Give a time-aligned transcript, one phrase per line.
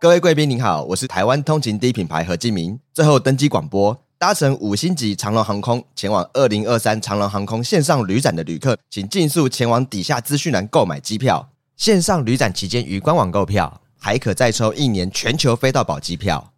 [0.00, 2.80] 各位贵宾您好，我是台湾通勤第一品牌何敬明。
[2.90, 11.50] 最后登机广播，搭乘五星级长龙航空前往二零二三长龙航空线上旅展的旅客，请尽速前往底下资讯栏购买机票。
[11.76, 16.50] 线上旅展期间于官网购票，还可再抽一年全球飞到宝机票。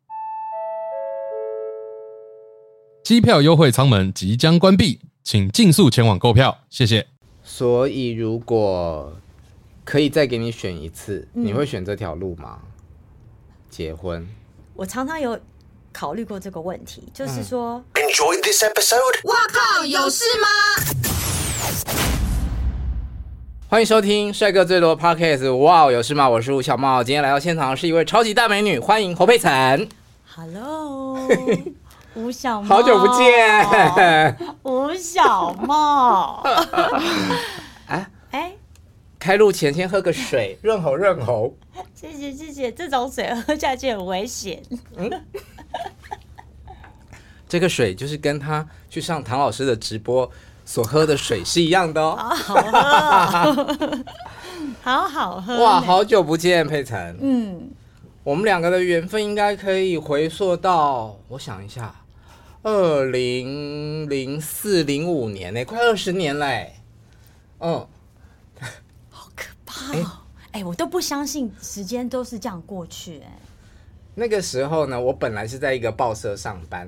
[3.03, 7.09] 机票优惠舱门即将关闭，请尽速前往购票，谢谢。
[7.43, 9.13] 所以，如果
[9.83, 12.61] 可以再给你选一次，嗯、你会选这条路吗？
[13.73, 14.29] 结婚？
[14.75, 15.41] 我常常有
[15.93, 19.21] 考虑过这个问题，就是说、嗯、，Enjoy this episode。
[19.25, 20.47] 我靠，有事吗？
[23.67, 25.57] 欢迎收听帅哥最多 Podcast。
[25.57, 26.29] 哇，有事吗？
[26.29, 29.89] 我是吴小茂，今天来到现场的是一位超级大美女，欢迎侯佩岑。
[30.37, 31.27] Hello，
[32.15, 36.43] 吴小茂，好久不见，吴小茂。
[37.87, 38.53] 哎 哎。
[39.23, 41.55] 开路前先喝个水， 润喉润喉。
[41.95, 44.61] 谢谢谢谢，这种水喝下去很危险。
[44.97, 45.09] 嗯，
[47.49, 50.29] 这个水就是跟他去上唐老师的直播
[50.65, 52.17] 所喝的水是一样的哦。
[52.35, 54.05] 好好喝，
[54.83, 55.63] 好好喝。
[55.63, 57.17] 哇，好久不见，佩岑。
[57.21, 57.71] 嗯，
[58.25, 61.95] 我们两个的缘分应该可以回溯到，我想一下，
[62.65, 66.73] 二零零四零五年呢，快二十年嘞。
[67.61, 67.87] 嗯。
[69.93, 70.11] 哎、哦
[70.53, 73.39] 欸，我都不相信时间都是这样过去哎。
[74.15, 76.87] 那个时候呢，我本来是在一个报社上班，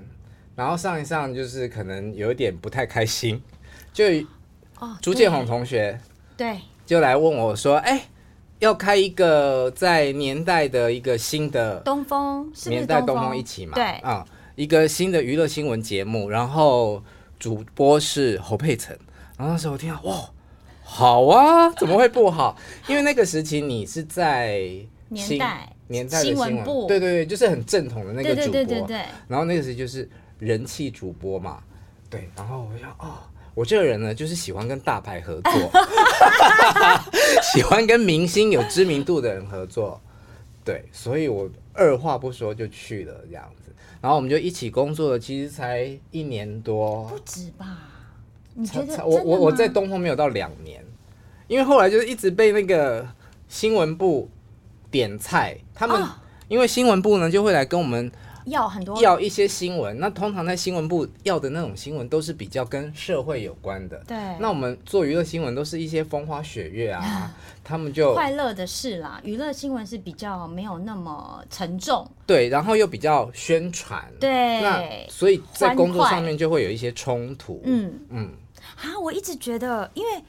[0.54, 3.42] 然后上一上就是可能有一点不太开心，
[3.92, 4.04] 就
[4.78, 5.98] 哦，朱建宏同学
[6.36, 8.04] 对，就来问我说：“哎、欸，
[8.58, 13.74] 要开一个在年代的一个新的东风，年代东风一起嘛？
[13.74, 17.02] 对啊、嗯，一个新的娱乐新闻节目，然后
[17.38, 18.98] 主播是侯佩岑，
[19.38, 20.28] 然后那时候我听到哇。”
[20.86, 22.56] 好啊，怎么会不好？
[22.86, 24.60] 因为那个时期你是在
[25.08, 28.46] 年代年代的新闻部，对对对，就是很正统的那个主播。
[28.46, 29.04] 对对对对对。
[29.26, 31.62] 然后那个时期就是人气主播嘛，
[32.08, 32.28] 对。
[32.36, 33.18] 然后我想，哦，
[33.54, 35.70] 我这个人呢，就是喜欢跟大牌合作，
[37.42, 40.00] 喜欢跟明星有知名度的人合作，
[40.64, 40.84] 对。
[40.92, 43.72] 所以我二话不说就去了这样子。
[44.00, 47.78] 然后我们就一起工作了，其实才一年多，不止吧。
[48.54, 50.84] 你觉得我我我在东风没有到两年，
[51.48, 53.06] 因为后来就是一直被那个
[53.48, 54.28] 新闻部
[54.90, 56.02] 点菜，他们
[56.48, 58.10] 因为新闻部呢就会来跟我们
[58.44, 64.16] 要很多要一些新闻，那通常在新闻部要的那种新闻都是比较跟社会有关的，对。
[64.38, 67.34] 那我们做娱乐新闻都是一些风花雪月啊，
[67.64, 69.18] 他们就快乐的事啦。
[69.24, 74.60] 娱乐新闻是比较没有那么沉重，对，然后又比较宣传，对。
[74.60, 78.30] 那所以在工作上面就会有一些冲突，嗯嗯。
[78.76, 80.22] 啊，我一直觉得，因为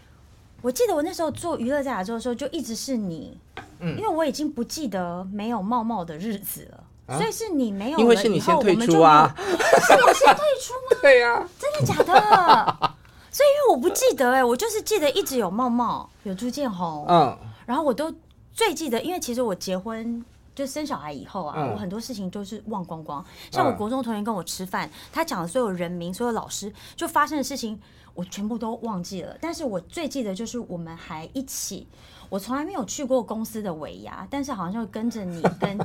[0.62, 3.38] 我记得我那时候做娱乐在亚洲的时候，就一直是你，
[3.80, 6.84] 嗯，因为我已经不记得没有茂茂的日子了，
[7.14, 10.98] 啊、所以是你没有了，因为是你先退出啊， 是我先退出吗？
[11.02, 12.96] 对呀、啊，真的假的？
[13.32, 18.12] 所以因为我不记得哎、欸，我就是记得一直有茂茂，有朱建宏，嗯，然后我都
[18.54, 20.24] 最记得，因为其实我结婚
[20.56, 27.80] 就生小孩以后啊，嗯、我很多事情都是忘光光，像我国中同学跟我吃饭，他讲的所有人名、所有老师就发生的事情。
[28.16, 31.86] 我全部都忘记了，但是我最记得就是我们还一起，
[32.30, 35.78] 我从来没有去过公司的尾牙，但是好像就跟着你跟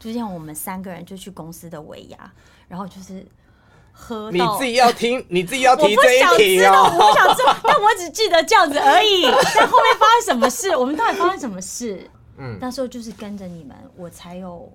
[0.00, 2.32] 朱 建，我们三个人就去公司的尾牙，
[2.66, 3.24] 然后就是
[3.92, 9.24] 喝到你自己要听，你自己要提这一题哦，我不想知道，但我只记得这样子而已。
[9.54, 12.10] 但后面发生什么事，我们到底发生什么事？
[12.38, 14.72] 嗯，那时候就是跟着你们，我才有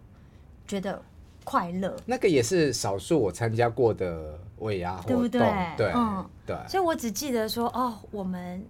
[0.67, 1.01] 觉得。
[1.49, 5.41] 快乐，那个也是少数我参加过的尾牙活动，对不对？
[5.75, 6.55] 对，嗯，对。
[6.67, 8.63] 所以我只记得说，哦，我们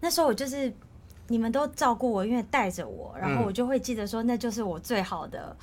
[0.00, 0.72] 那时候我就是
[1.28, 5.56] 你们都照顾我，因为带着我，然后我就会记得说，那就是我最好的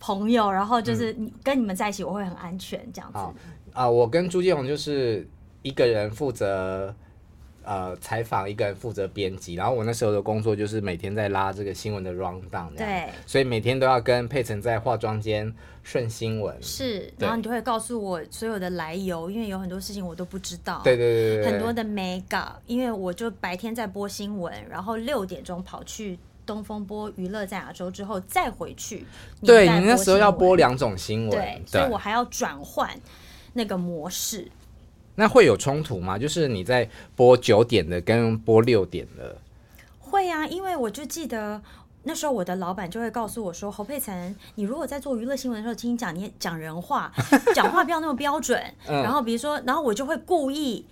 [0.00, 3.18] 朋友，嗯、然后就是你跟你们在一起，我会很安全这样子。
[3.18, 5.24] 啊、呃，我跟朱建宏就是
[5.62, 6.92] 一个人负责。
[7.70, 29.06] 呃，采访一个人负责编辑，然后我那时候的工作就是每天在拉这个新闻的 rundown，对，所以每天都要跟佩岑在化妆间顺新闻，是，然后你就会告诉我所有的来由，因为有很多事情我都不知道，对对对对，很多的 mega，因为我就白天在播新闻，然后六点钟跑去东风播娱乐在亚洲之后再回去，
[29.42, 32.90] 对你那时候要播两种新闻，对，所以我还要转换
[33.52, 34.50] 那个模式。
[35.20, 36.16] 那会有冲突吗？
[36.16, 39.36] 就是你在播九点的跟播六点的，
[39.98, 41.60] 会啊，因为我就记得
[42.04, 47.12] 那时候我的老板就会告诉我说：“侯佩岑，你如果在做娱乐新闻的时候，请你讲你讲人话，
[47.54, 48.58] 讲话不要那么标准。
[48.88, 50.86] 嗯”然后比如说，然后我就会故意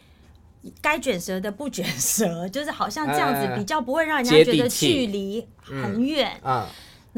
[0.82, 6.38] 该卷舌的不卷舌，就是好像这样子比较不会让人家觉得距离很远。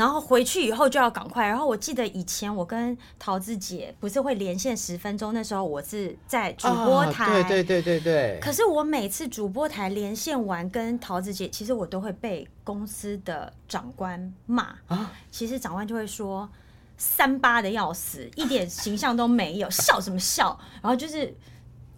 [0.01, 1.47] 然后回去以后就要赶快。
[1.47, 8.39] 然后我记得以前我跟桃子姐不是会连线十分钟，那时候我是在主播台，哦、对对对对对。
[8.41, 15.13] 可是我每次主播台连线完跟桃子姐，其实我都会被公司的长官骂啊。
[15.31, 16.49] 其实长官就会说
[16.97, 20.59] 三八的要死，一点形象都没有，笑什么笑？
[20.81, 21.37] 然后就是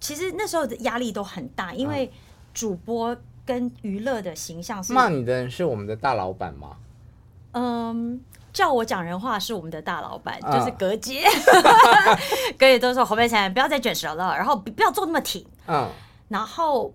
[0.00, 2.10] 其实那时候的压力都很大，因为
[2.52, 3.16] 主播
[3.46, 4.92] 跟娱乐的形象是。
[4.92, 6.76] 骂你的人是我们的大老板吗？
[7.52, 8.20] 嗯，
[8.52, 11.22] 叫我讲人话是我们的大老板，嗯、就是葛姐，
[12.58, 15.44] 葛姐都说侯佩岑不要再卷舌了，然后不要做那么挺。
[15.66, 15.88] 嗯，
[16.28, 16.92] 然后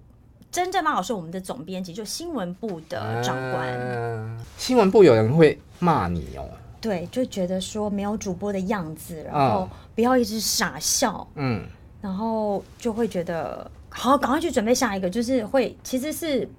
[0.52, 3.68] 真正骂我是我们的总编辑，就新闻部的长官。
[3.70, 6.44] 嗯、新闻部有人会骂你哦？
[6.82, 11.28] 对，就觉得说没有主播的样子，然后不要一直傻笑。
[11.36, 11.66] 嗯，
[12.02, 16.50] 然后就会觉得好，赶快去准备下一个，就是会其实是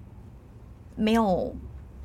[0.95, 1.53] 没有。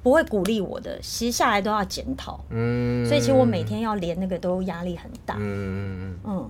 [0.04, 6.50] 不会鼓励我的，其实下来都要检讨，嗯，所以其实我每天要连那个都压力很大，嗯嗯嗯。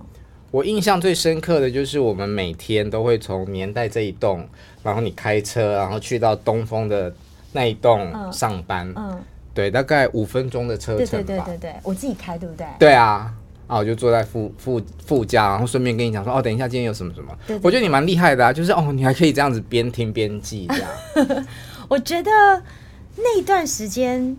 [0.50, 4.46] 我印象最深刻的就是我们每天都会从年代这一栋，
[4.82, 7.12] 然后你开车，然后去到东风的
[7.52, 9.22] 那一栋上班，嗯，嗯
[9.52, 11.24] 对，大概五分钟的车程吧。
[11.26, 12.66] 对对对对对，我自己开对不对？
[12.78, 13.32] 对啊，
[13.66, 17.36] 啊，我就坐在副副副驾，然后顺便跟你讲说，哦，等一下今天有什么什么。
[17.48, 21.46] 对对对，我觉得你蛮厉害的啊，就是哦，你还可以这样子边听边记这样。
[21.88, 22.30] 我觉得。
[23.16, 24.36] 那段时间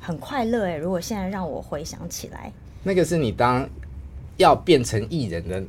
[0.00, 2.50] 很快乐哎，如果现在让我回想起来，
[2.82, 3.68] 那个是你当
[4.38, 5.64] 要变成艺人的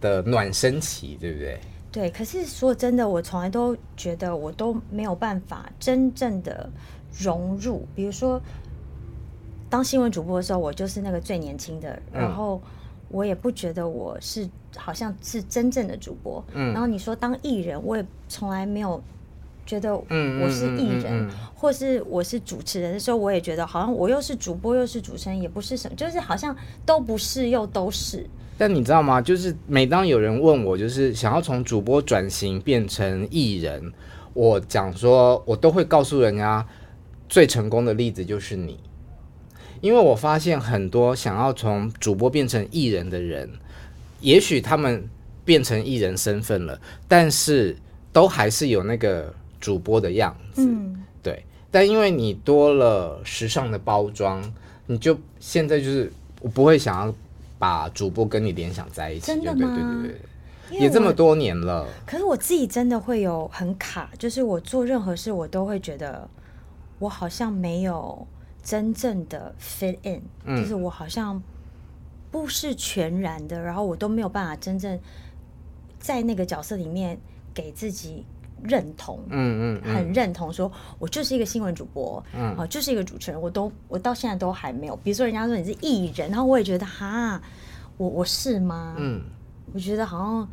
[0.00, 1.60] 的暖身期，对不对？
[1.92, 2.10] 对。
[2.10, 6.68] 可是说真的，我从来都觉得我都没有办法真正的
[7.16, 7.86] 融入。
[7.94, 8.40] 比如说，
[9.70, 12.60] 当新闻主播的时候，我就是那个最年轻的，然后
[13.08, 16.44] 我也不觉得我是好像是真正的主播。
[16.54, 16.72] 嗯。
[16.72, 19.00] 然后你说当艺人，我也从来没有。
[19.66, 28.24] 觉得我是艺人，或是我是主持人的时候，我也觉得好像我又是主播又是主持人，也不是什么，就是好像都不是又都是。
[28.56, 29.20] 但你知道吗？
[29.20, 33.92] 就是每当有人问我，就是想要从主播转型变成艺人，
[34.32, 36.64] 我讲说，我都会告诉人家，
[37.28, 38.78] 最成功的例子就是你，
[39.80, 43.50] 因为我发现很多想要从主播变成艺人的人，
[44.20, 45.06] 也许他们
[45.44, 47.76] 变成艺人身份了，但是
[48.12, 49.34] 都还是有那个。
[49.66, 54.40] 主播的样子，嗯，对，但因为你多了时尚的包装，
[54.86, 57.12] 你就现在就是我不会想要
[57.58, 59.74] 把主播跟你联想在一起，真的吗？
[59.74, 60.20] 对对对
[60.70, 61.84] 对，也这么多年了。
[62.06, 66.30] 可是我自己真的会有很卡，就是我做任何事，我都会觉得
[67.00, 68.24] 我好像没有
[68.62, 71.42] 真正的 fit in，嗯，就是我好像
[72.30, 74.96] 不是全然的，然后我都没有办法真正
[75.98, 77.18] 在那个角色里面
[77.52, 78.24] 给自己。
[78.62, 84.96] 认同，嗯嗯，嗯很认同说，我就是一个新闻主播，嗯，啊，就是一个主持人，我都我到现在都还没有。
[84.96, 87.40] 比如说，人家说你是艺人，然后我也觉得哈，
[87.96, 88.96] 我我是吗？
[88.98, 89.22] 嗯，
[89.72, 90.48] 我觉得好像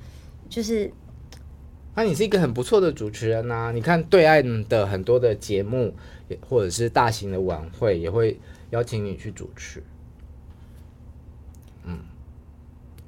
[0.49, 0.91] 就是，
[1.95, 3.71] 那、啊、你是一个很不错的主持人呐、啊。
[3.71, 5.93] 你看对岸的很多的节目，
[6.47, 8.39] 或者是大型的晚会，也会
[8.71, 9.81] 邀请你去主持。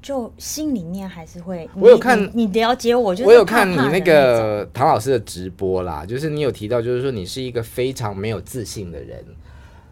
[0.06, 9.26] 就心里面还是会，我有看你，你了解我，就是我有看你那个唐老师的直播啦，就是你有提到，就是说你是一个非常没有自信的人。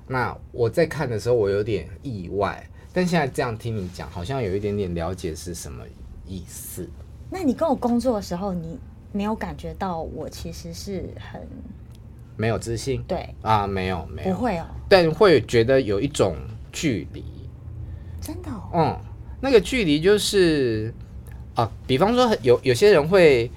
[0.06, 5.84] 那我在看的时候，我有点意外，但现在这样听你讲，好像有一点点了解是什么
[6.28, 6.88] 意思。
[7.32, 8.78] 那你跟我工作的时候，你
[9.12, 11.42] 没有感觉到我其实是很
[12.38, 13.02] 没有自信？
[13.08, 16.36] 对啊，没有没有，不会哦，但会觉得有一种
[16.72, 17.24] 距离，
[18.22, 19.13] 真的哦，嗯。
[19.44, 20.94] 那个距离就是
[21.54, 23.52] 啊，比方说有有些人会，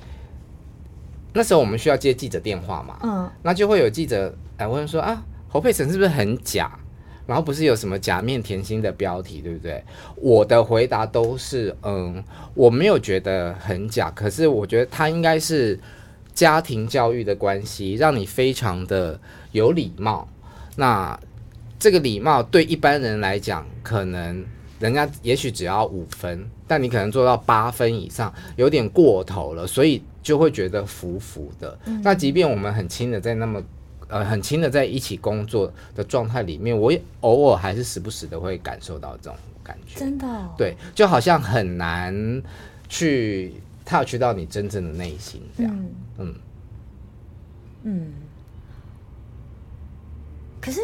[1.33, 6.77] 那时候我们需要接记者电话嘛，嗯，那就会有记者来问说啊，侯佩岑是不是很假？
[7.25, 9.81] 然后不是有什么假面甜心的标题，对不对？
[10.17, 12.21] 我的回答都是嗯，
[12.55, 15.79] 我没有觉得很假，可是我觉得他应该是
[16.35, 19.21] 家庭教育的关系，让你非常的
[19.53, 20.29] 有礼貌。
[20.75, 21.17] 那
[21.79, 24.45] 这个礼貌对一般人来讲，可能。
[24.79, 31.79] 人家也许只要五分，但你可能做到八分以上，有点过头了，所以就会觉得浮浮的。
[31.87, 33.63] 嗯、那即便我们很亲的在那么
[34.09, 39.99] 呃很亲的在一起工作的状态里面，我也偶尔还是时不时的会感受到这种感觉。
[39.99, 40.55] 真的、哦？
[40.59, 42.43] 对，就好像很难
[42.89, 43.55] 去
[43.87, 45.75] touch 到你真正的内心这样。
[45.75, 46.35] 嗯嗯，
[47.85, 48.13] 嗯。
[50.61, 50.81] 可是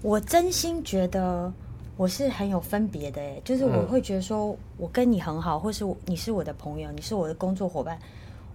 [0.00, 1.52] 我真心觉得。
[1.96, 7.98] 我是很有分别的诶，就是我会觉得说，我跟你很好，或是你是我的朋友，你是我的工作伙伴，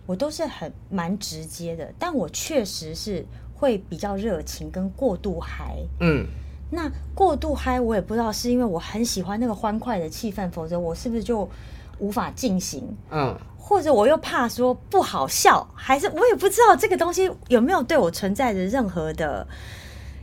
[0.06, 1.92] 我都是很蛮直接的。
[1.98, 5.78] 但我确实是会比较热情跟过度嗨。
[6.00, 6.28] 嗯，
[6.70, 11.50] 那过度嗨，我也不知道是因为我很喜欢那个欢快的气氛，否则我是不是就
[11.98, 12.96] 无法进行？
[13.10, 19.48] 嗯，或者我又怕说不好笑，还是我也不知道这个东西有没有对我存在着任何的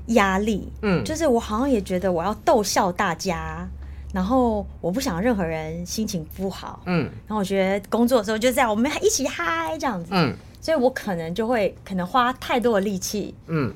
[0.08, 0.68] 压力？
[0.82, 3.68] 嗯，就是我好像也觉得我要逗笑大家。
[4.10, 13.70] 然后我不想任何人心情不好，嗯，然后我觉得工作的时候就这样，我们一起嗨这样子，嗯，所以我可能就会可能花太多的力气，嗯，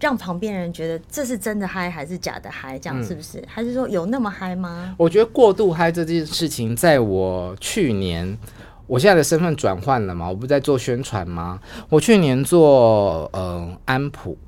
[0.00, 3.38] 让旁边人觉得这是真的嗨还是假的嗨，这样是不是？
[3.40, 4.94] 嗯，还是说有那么嗨吗？
[4.96, 8.38] 我觉得过度嗨这件事情，在我去年，
[8.86, 11.60] 我现在的身份转换了嘛，我不是在做宣传吗？
[11.90, 14.38] 我去年做呃安普。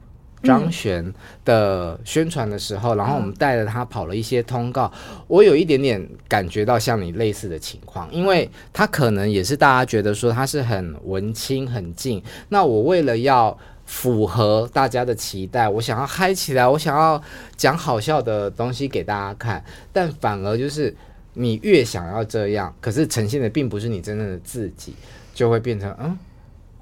[0.47, 1.13] 张悬
[1.45, 4.91] 的宣传的时候，然后我们带着他跑了一些通告，
[5.27, 17.21] 我有一点点感觉到像你类似的情况，因为他可能也是大家觉得说他是很文青很静，那我为了要符合大家的期待，我想要嗨起来，我想要
[17.57, 20.95] 讲好笑的东西给大家看，但反而就是
[21.35, 24.95] 你越想要这样，可是呈现的并不是你真正的自己，
[25.35, 26.19] 就会变成嗯。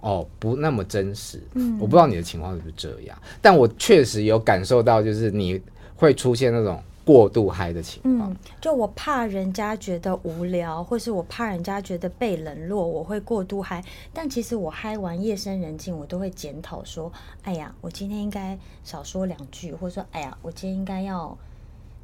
[0.04, 1.42] 哦，不那么真实。
[1.54, 5.58] 嗯，我不知道你的情况是不是这样，但我确实有感受到，就是你
[5.96, 8.30] 会出现那种过度嗨的情况。
[8.30, 13.82] 嗯，就我怕人家觉得无聊，或是我怕人家觉得被冷落，我会过度嗨。
[14.12, 17.10] 但其实我嗨完夜深人静，我都会检讨说
[17.42, 21.34] ：“哎呀，我今天应该少说两句，或者说，哎呀，我今天应该要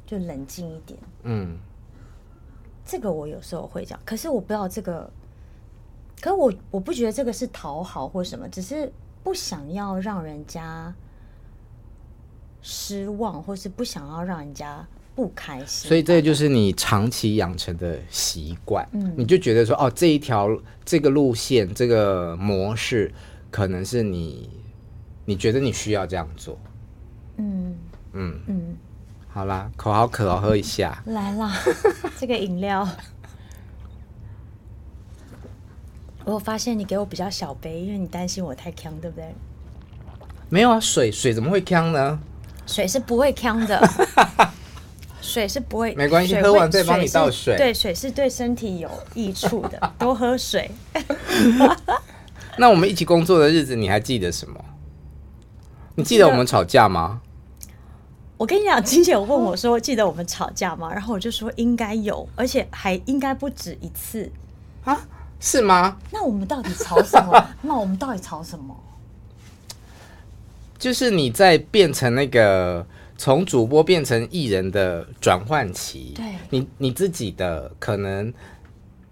[0.07, 1.55] 就冷静一点。”嗯，
[2.83, 5.07] 这个我有时候会讲，可是我不知道这个。
[6.21, 8.89] 可是我我不觉得这个是讨好或什么，只是
[9.23, 10.93] 不想要让人家
[12.61, 15.89] 失望，或是不想要让人家不开心。
[15.89, 20.47] 所以这就是你长期养成的习惯，嗯，你就觉得说，哦，这一条
[20.85, 23.11] 这个路线这个模式，
[23.49, 24.49] 可能是你
[25.25, 26.57] 你觉得你需要这样做，
[27.37, 27.75] 嗯。
[28.13, 28.39] 嗯。
[28.45, 28.77] 嗯，
[29.29, 31.51] 好啦，口好渴哦，喝一下，来啦，
[32.19, 32.87] 这个饮料。
[36.25, 39.33] 我发现你给我比较小杯，因为你担心我太呛，对不对？
[40.49, 42.19] 没有啊，水水怎么会呛呢？
[42.67, 43.81] 水是不会呛的，
[45.21, 45.95] 水是不会。
[45.95, 47.57] 没关系，喝完再帮你倒水。
[47.57, 50.69] 对，水是对身体有益处的， 多喝水。
[52.57, 54.63] 那我们一起工作的日子，你还记得什么？
[55.95, 57.21] 你记得我们吵架吗？
[58.37, 64.31] 我跟你讲，金姐有问我说：“记得我们吵架吗？”然后我就说：“应该有，而且还应该不止一次。”
[64.83, 64.99] 啊？
[65.41, 65.97] 是吗？
[66.11, 67.47] 那我们到底吵什么？
[67.63, 68.77] 那我们到底吵什么？
[70.77, 72.85] 就是你在变成那个
[73.17, 78.31] 从主播变成艺人的转换期，对，你你自己的可能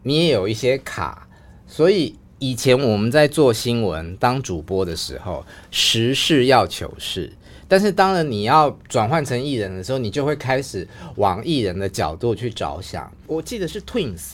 [0.03, 1.27] 你也有一些卡，
[1.67, 7.31] 所以以前我们在做新闻当主播的时候，实事要求是，
[7.67, 13.11] 但是当然你要转换成艺人的时候，你就会开始往艺人的角度去着想。
[13.27, 14.33] 我记得是 Twins。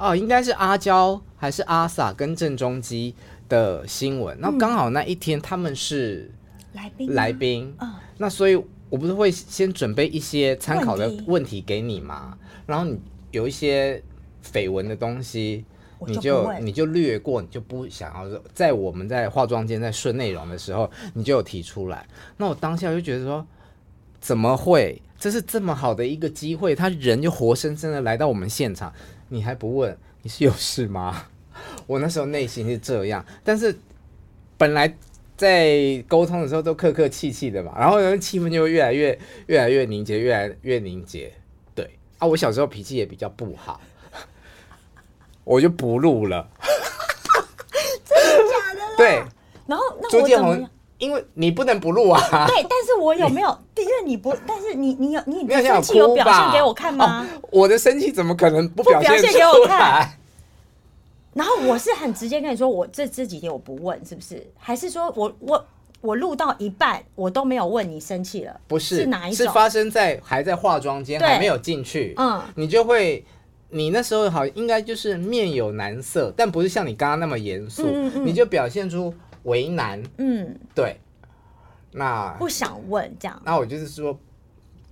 [0.00, 3.14] 哦，应该是阿娇还是阿 sa 跟郑中基
[3.50, 6.32] 的新闻，那、嗯、刚好那一天他们是
[6.72, 8.56] 来宾来宾，嗯、那所以
[8.88, 12.98] 我不是会先准备一些参考的问题给你吗，然后你
[13.30, 14.02] 有一些
[14.42, 15.66] 绯闻的东西，
[16.06, 22.06] 你就你就略过，你就不想要在我们在化妆间在顺内容的时候，你就有提出来，
[22.38, 23.46] 那我当下就觉得说，
[24.18, 25.02] 怎么会？
[25.18, 28.90] 这是这么好的一个机会，他人就活生生的来到我们现场。
[29.30, 31.24] 你还不问，你是有事吗？
[31.88, 33.76] 我那时候内心是这样，但是
[34.58, 34.94] 本来
[35.36, 41.32] 在沟通的时候都客客气气的嘛，然后呢气氛就会越来越越来越凝结，越来越凝结。
[41.74, 43.80] 对啊，我小时候脾气也比较不好，
[45.44, 46.48] 我就不录了。
[48.04, 48.96] 真的假的？
[48.96, 49.22] 对。
[49.66, 50.70] 然后那我怎么？
[51.00, 52.20] 因为你不能不录啊！
[52.46, 53.48] 对，但是我有没有？
[53.76, 57.26] 因为你不，但是你你有你 你生气有表现给我看吗？
[57.40, 60.08] 哦、我的生气怎么可能不表现，给我看？
[61.32, 64.46] 然后我是很直接跟你说，我这这几天我不问，是不是？
[64.58, 65.66] 还是说我我
[66.02, 68.60] 我录到一半我都没有问你生气了？
[68.68, 69.46] 不是，是哪一种？
[69.46, 73.24] 是发生在还在化妆间还没有进去，嗯，你就会
[73.70, 79.14] 你那时候好应该就是面有难色，但不是像你刚刚那么严肃，嗯嗯，你就表现出。
[79.44, 80.98] 为难，嗯，对，
[81.92, 84.18] 那不想问这样，那我就是说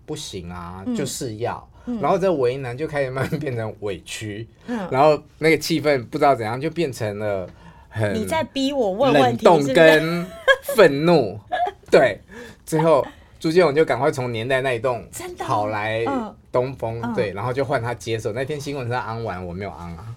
[0.06, 7.48] 不行啊，嗯、就是要，嗯、然后这为难就开始慢慢变成委屈，嗯，然后那个气氛不知道怎样就变成了
[7.88, 10.26] 很你在逼我问问题，跟
[10.74, 11.38] 愤怒，
[11.90, 12.20] 对，
[12.64, 13.06] 最后
[13.38, 15.06] 朱建勇就赶快从年代那一栋
[15.38, 16.04] 跑来
[16.50, 18.32] 东风，嗯、对，然后就换他接手。
[18.32, 20.14] 那天新闻是他安完，我没有安啊，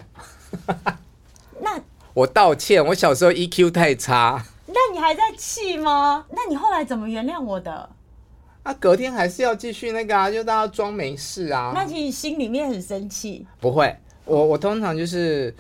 [0.68, 0.98] 那。
[2.14, 4.44] 我道歉，我小时候 EQ 太差。
[4.68, 6.26] 那你还在气吗？
[6.32, 7.90] 那你后来怎么原谅我的？
[8.64, 11.72] 那、啊、隔天还是要继续那个啊，就大家装没事啊。
[11.74, 13.48] 那你心里面很生气？
[13.60, 15.54] 不会，我我通常就是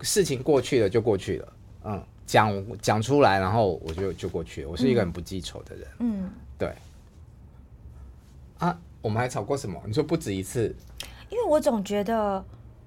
[0.00, 1.52] 事情过去了就过去了，
[1.84, 4.70] 嗯，讲讲出来，然后我就就过去了。
[4.70, 6.72] 我是一个很不记仇的人，嗯，对。
[8.58, 9.78] 啊，我们还吵过什么？
[9.84, 10.74] 你说不止一次？
[11.28, 12.42] 因为我总觉得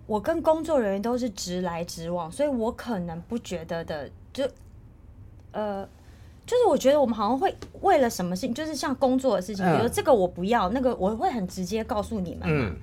[0.10, 4.44] 我跟工作人员都是直来直往，所以我可能不觉得的，就
[5.52, 5.88] 呃。
[6.50, 12.76] 就是我觉得我们好像会为了什么事情，就是像工作的事情，比如说这个我不要，那个我会很直接告诉你们嘛。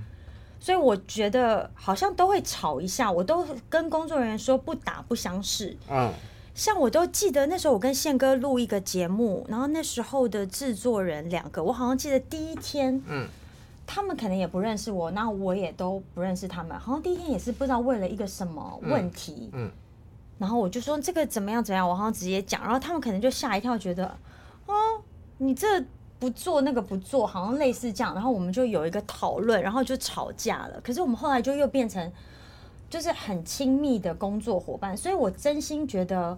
[0.61, 5.77] 所以我觉得好像都会吵一下，我都跟工作人员说不打不相识。
[5.91, 6.13] 嗯，
[6.55, 13.27] 像我都记得那时候我跟宪哥录一个节目，然后那时候的制作人两个，我好像记得第一天，嗯，
[13.87, 19.71] 他们可能也不认识我，那我也都不认识他们，好像第一天也是不知道为了一个什么问题，嗯。
[20.39, 24.07] 然后我就说这个怎么样怎么样，我好像直接讲，然后他们可能就吓一跳，觉得
[24.67, 24.75] 哦，
[25.39, 25.83] 你这
[26.19, 28.13] 不做那个不做，好像类似这样。
[28.13, 30.79] 然后我们就有一个讨论，然后就吵架了。
[30.83, 32.13] 可是我们后来就又变成
[32.91, 36.37] 就是很亲密的工作伙伴，所以我真心觉得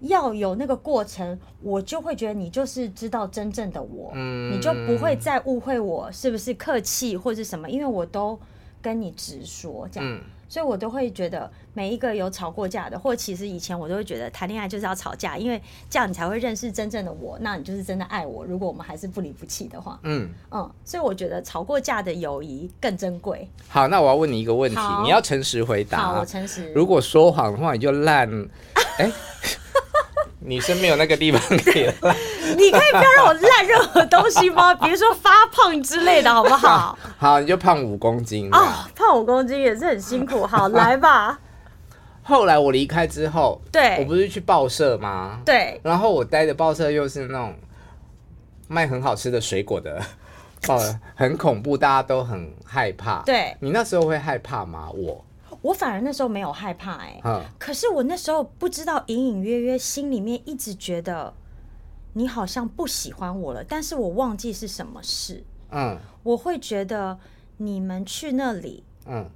[0.00, 8.38] 要有那个过程，我就会觉得你就是知道真正的我，嗯，你就不会再误会我是不是客气或者什么，因为我都
[8.82, 10.08] 跟你直说这样。
[10.10, 15.60] 嗯所以我都会觉得每一个有吵过架的，或其实以前我都会觉得谈恋爱就是要吵架，因为
[15.90, 18.44] 这样你才会认识真正的我，那你就是真的爱我。
[18.44, 23.48] 如果我们还是不离不弃的话，嗯嗯，所以我觉得吵过架的友谊更珍贵。
[23.66, 26.12] 好，那我要问你一个问题，你要诚实回答。
[26.12, 26.72] 好，我诚实。
[26.72, 28.30] 如果说谎的话，你就烂。
[28.98, 29.10] 哎。
[30.46, 32.14] 你身边有那个地方可以烂，
[32.56, 34.74] 你可以不要让我烂任何东西吗？
[34.74, 36.98] 比如说发胖之类的，好不好？
[37.16, 40.46] 好，你就胖五公斤哦，胖五公斤也是很辛苦。
[40.46, 41.38] 好， 来吧。
[42.22, 45.40] 后来我离开之后，对，我不是去报社吗？
[45.46, 45.80] 对。
[45.82, 47.54] 然后我待的报社又是那种
[48.68, 49.98] 卖很好吃的水果的，
[50.68, 50.78] 哦，
[51.14, 53.22] 很恐怖，大家都很害怕。
[53.24, 53.56] 对。
[53.60, 54.90] 你那时候会害怕吗？
[54.90, 55.24] 我。
[55.64, 61.32] 我反而那时候没有害怕哎、欸，可是我那时候不知道，隐隐约约心里面一直觉得
[62.12, 65.42] 你好像不喜欢我了，但是我忘记是什么事。
[65.70, 67.18] 嗯，我会觉得
[67.56, 69.26] 你们去那里，嗯，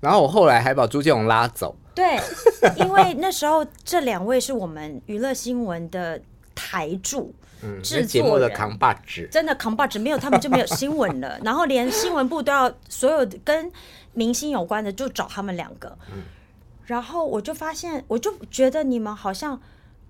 [0.00, 1.76] 然后我后来还把朱建荣拉走。
[1.94, 2.18] 对，
[2.78, 6.18] 因为那时候这两位是我们娱乐新闻的
[6.54, 7.34] 台柱。
[7.62, 11.38] 嗯，制作节目的扛把子，真的扛把子，没有他们就没有新闻了。
[11.44, 13.70] 然后连新闻部都要所有跟
[14.14, 15.98] 明星有关的就找他们两个。
[16.12, 16.22] 嗯，
[16.86, 19.60] 然后我就发现，我就觉得你们好像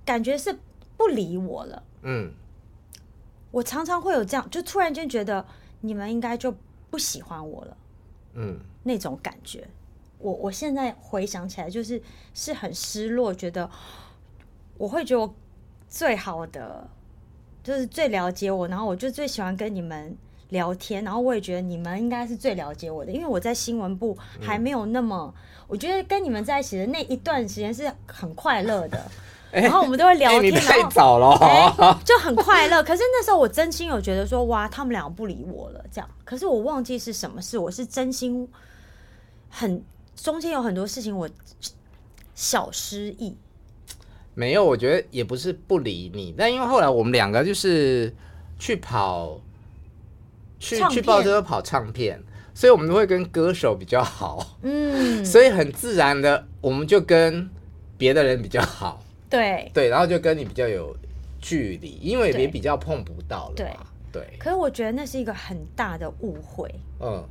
[0.05, 0.59] 感觉是
[0.97, 1.83] 不理我了。
[2.03, 2.33] 嗯，
[3.51, 5.45] 我常常会有这样，就突然间觉得
[5.81, 6.55] 你们应该就
[6.91, 7.77] 不喜欢我了。
[8.35, 9.67] 嗯，那种感觉，
[10.19, 13.71] 我我现在回想起来，就是是很失落，觉得
[14.77, 15.35] 我会觉得我
[15.89, 16.89] 最好的。
[17.63, 20.15] 就是最了解我，然后我就最喜欢跟你们
[20.55, 29.11] 聊天，然后我也觉得你们应该是最了解我的，因为我在新闻部还没有那么，嗯、我觉得跟你们在一起的那一段时间是很快乐的，
[29.51, 32.83] 欸、然后我们都会聊天，欸、你太早了，欸、 就很快乐。
[32.83, 36.09] 可是那时候我真心有觉得说，哇，他们两个不理我了，这样。
[36.25, 38.49] 可是我忘记是什么事，我是真心
[39.51, 39.83] 很
[40.15, 41.29] 中间有很多事情我
[42.35, 43.37] 小失忆。
[44.35, 48.13] 没有，我觉得也不是不理你，但因为后来我们两个就是
[48.59, 49.41] 去跑，
[50.65, 52.19] 去去报社跑唱片，
[52.55, 57.49] 所以我们都会跟歌手比较好，嗯， 所以很自然的我们就跟
[57.99, 59.71] 别的人比较好，对。
[59.75, 60.97] 对，然后就跟你比较有
[61.41, 63.71] 距离，因为也比较碰不到了，对。
[64.11, 64.23] 对。
[64.39, 67.23] 可是我觉得那是一个很大的误会，嗯。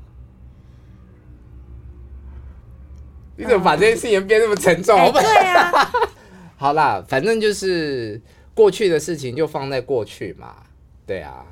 [3.35, 4.95] 你怎么把这件事情变那么沉重？
[4.95, 5.91] 欸、对啊。
[6.55, 8.21] 好啦，反正就是
[8.53, 10.55] 过去的事情就放在过去嘛。
[11.05, 11.43] 对啊，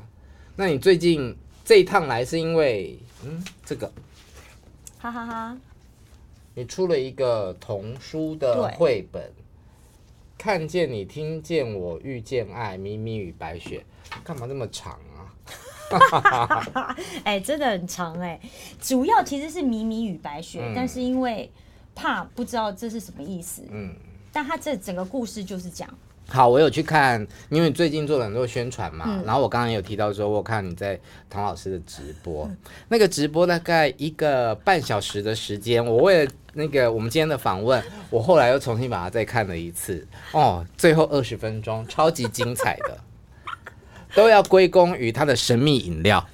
[0.55, 1.35] 那你最近
[1.71, 3.89] 这一趟来是因为嗯这个，
[4.99, 5.57] 哈哈哈，
[6.53, 9.31] 你出了一个童书的绘本，
[10.37, 13.85] 看见你，听见我，遇见爱，咪咪与白雪，
[14.21, 15.31] 干嘛那么长啊？
[17.23, 18.49] 哎、欸，真的很长哎、欸，
[18.81, 21.49] 主要其实是咪咪与白雪，嗯、但是因为
[21.95, 23.95] 怕不知道这是什么意思，嗯。
[24.33, 25.89] 但他这整个故事就是讲，
[26.31, 30.97] 好，我有去看，因为最近做了很多宣传嘛，嗯、然后我刚刚有提到说，我看你在
[31.29, 42.97] 唐老师的直播，嗯、那个直播大概一个半小时的时间，我为了那个我们今天的访问，我后来又重新把它再看了一次，哦，最后二十分钟超级精彩的，
[44.15, 46.25] 都要归功于他的神秘饮料，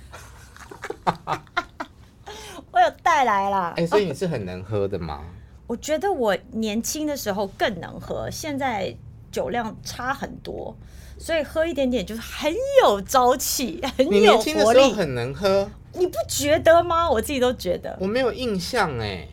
[2.71, 5.23] 我有带来了，哎、欸，所以你是很能喝的吗？
[5.65, 8.95] 我觉得我年轻的时候更能喝，现在
[9.31, 10.75] 酒量差很多，
[11.17, 12.51] 所以喝一点点就是很
[12.83, 14.19] 有朝气，很有活力。
[14.19, 17.09] 年轻的时候很能喝，你不觉得吗？
[17.09, 17.97] 我自己都觉得。
[17.99, 19.27] 我没有印象哎，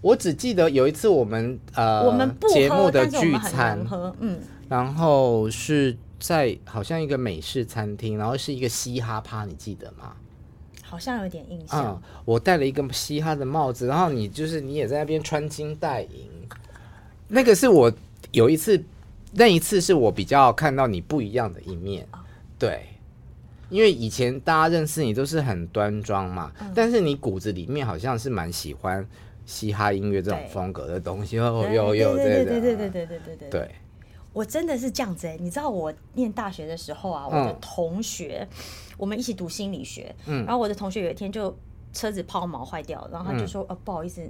[0.00, 3.86] 我只记得有一次我们呃，我们不，节目的聚餐，
[4.20, 10.14] 嗯，然后是在好像一个美式餐厅，然后是一个嘻哈趴，你记得吗？
[10.82, 11.86] 好像有点印象。
[11.86, 16.28] 嗯，我戴了一个嘻哈的帽子，然后你就是你也在那边穿金戴银。
[17.28, 17.90] 那个是我
[18.30, 18.82] 有一次，
[19.32, 22.06] 那一次是我比较看到你不一样的一面。
[22.58, 22.86] 对，
[23.68, 29.06] 因为以前大家认识你都是很端庄嘛，嗯、但是你骨子里面好像是蛮喜欢
[29.44, 31.38] 嘻哈音乐这种风格的东西。
[31.38, 33.70] 哦，有有对对对对对对对对对对。
[34.32, 38.46] 我真的是这样子哎、欸，你知道我念大学的时候啊，我的同学。
[38.50, 38.56] 嗯
[38.98, 41.52] 我们一起读心理学，嗯，然后我的同学有一天就
[41.92, 44.22] 车子抛锚坏掉，然后他就说：“呃、不好意思，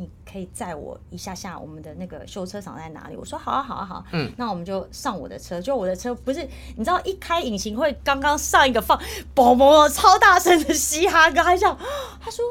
[0.00, 6.40] 你可以载我一下下，我们的那个修车厂在哪里？”我说：“好啊，好啊，好。”嗯，那我们就上我的车，就我的车不是
[6.76, 8.98] 你知道一开引擎会刚刚上一个放
[9.34, 11.76] 嘣嘣超大声的嘻哈歌，还讲
[12.18, 12.42] 他说：“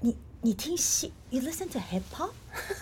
[0.00, 2.30] 你你听嘻，You listen to hip hop？”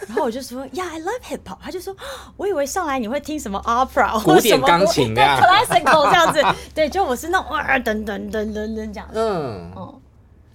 [0.07, 1.59] 然后我就说，Yeah, I love hip hop。
[1.61, 1.95] 他就说，
[2.37, 6.43] 我以为上来你会听什么 opera 或古典钢琴 对 classical 这样子。
[6.75, 9.15] 对，就我是那种啊，等等等等等这样子。
[9.15, 10.01] 嗯，嗯，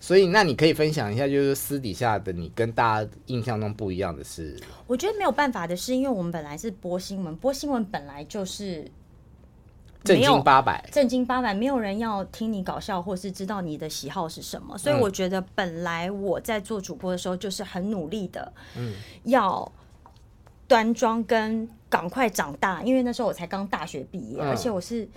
[0.04, 4.60] 所以那你可以分享一下，就是私底下的你跟大家印象中不一样的是？
[4.86, 8.86] 我觉得没有办法的是，因为我们本来是播新闻，播新闻本来就是。
[10.04, 14.78] 正经八百，正经八百，没有人要听你搞笑，或是知道你的喜好是什么。
[14.78, 19.72] 所以我觉得，本来我在做主播的时候，就是很努力的，嗯，要
[20.68, 25.08] 端庄跟赶快长大，因为那时候我才刚大学毕业，而且我是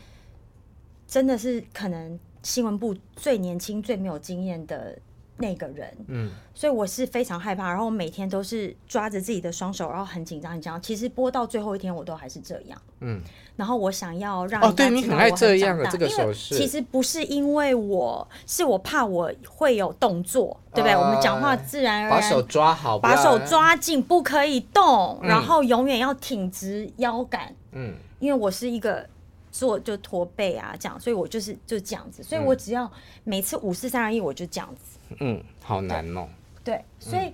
[1.08, 2.16] 真的是可能
[2.46, 4.96] 新闻部最年轻、最没有经验的
[5.38, 10.80] 那个人，嗯，所以我是非常害怕，然后我每天都是抓着自己的双手，然后很紧张、很紧张。
[10.80, 13.20] 其实播到最后一天，我都还是这样，嗯。
[13.56, 16.54] 然后我想要让哦，对，你很爱这样的这个手势。
[16.54, 20.94] 其实不是因为我是我怕我会有动作，对不对？
[20.94, 27.52] 我们讲话自然而然，把手抓好，把手抓紧，不可以动，然后永远要挺直腰杆。
[27.72, 29.08] 嗯，因为我是一个
[29.58, 32.22] 坐就驼背啊，这样，所以我就是就这样子。
[32.22, 32.90] 所以我只要
[33.24, 34.98] 每次五四三二一，我就这样子。
[35.20, 36.28] 嗯，好难哦。
[36.62, 37.32] 对，所以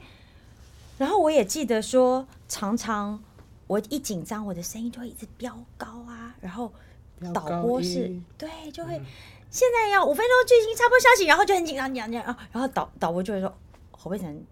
[0.99, 3.23] 然后我也记得说，常常。
[3.69, 6.35] 我一紧张，我的声音就会一直飙高啊。
[6.43, 6.71] 然后
[7.33, 9.05] 导播是对，就会、嗯、
[9.51, 12.37] 现在要五分钟剧情插播消息，然后就很紧张，讲讲啊。
[12.53, 13.51] 然后导导播就会说
[13.91, 14.45] ：“侯佩岑，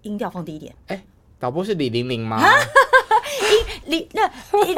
[0.00, 1.04] 音调放低一点。”哎，
[1.38, 2.40] 导播是李玲玲吗？
[3.86, 4.30] 音李那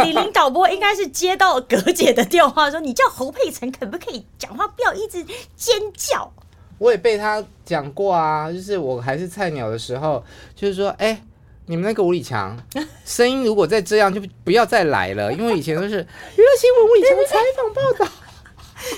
[0.04, 5.24] 李玲导播应该是接到葛姐的电话，说：“你叫侯佩岑，可不可以讲话不要一直
[5.56, 6.32] 尖叫？”
[6.78, 11.22] 我也被他讲过啊，就是我还是菜鸟的时候，就是说，哎。
[11.70, 12.58] 你们那个吴理强
[13.04, 15.96] 声音如果再这样，就不要再来了，因为以前都是
[16.34, 18.10] 娱乐新闻吴理强采访报道。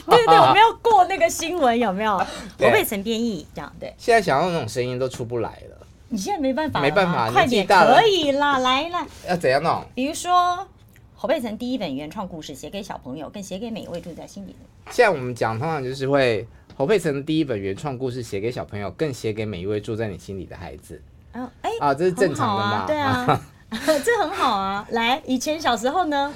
[0.07, 2.17] 对对对，我们要过那个新闻有没有？
[2.61, 3.93] 侯佩岑编译这样对。
[3.99, 5.80] 现在想要那种声音都出不来了。
[6.13, 9.07] 你现在没办法，没办法，快点可以啦， 来了。
[9.29, 9.85] 要怎样弄？
[9.95, 10.67] 比如说
[11.15, 14.59] 侯佩岑第一本原创故事写给小朋友，更写给每一位住在心里的。
[14.91, 16.47] 现在我们讲通常就是会
[16.77, 21.01] 侯佩岑第一本原创故事写给小朋友，更写给每一位住在你心里的孩子。
[21.33, 22.73] 嗯，哎、欸，啊，这是正常的嘛？
[22.73, 23.41] 啊对啊，
[24.05, 24.85] 这很好啊。
[24.91, 26.35] 来，以前小时候呢，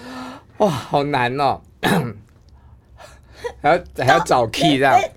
[0.58, 1.60] 哇，好难哦，
[3.60, 4.94] 还要还要找 key 这样。
[4.94, 5.12] 欸、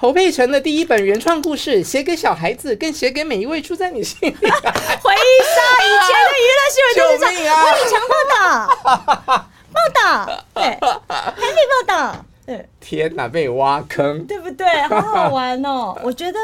[0.00, 4.32] 侯佩岑的第一本原创故事，写给小孩子，更写给每一位住在你心里。
[4.32, 10.64] 回忆杀以前的娱乐新闻就是这样， 吴理强报道，报道，对，
[11.06, 12.66] 还没报道，对。
[12.80, 14.66] 天哪，被挖坑，对不对？
[14.88, 16.38] 好好玩哦，我觉得。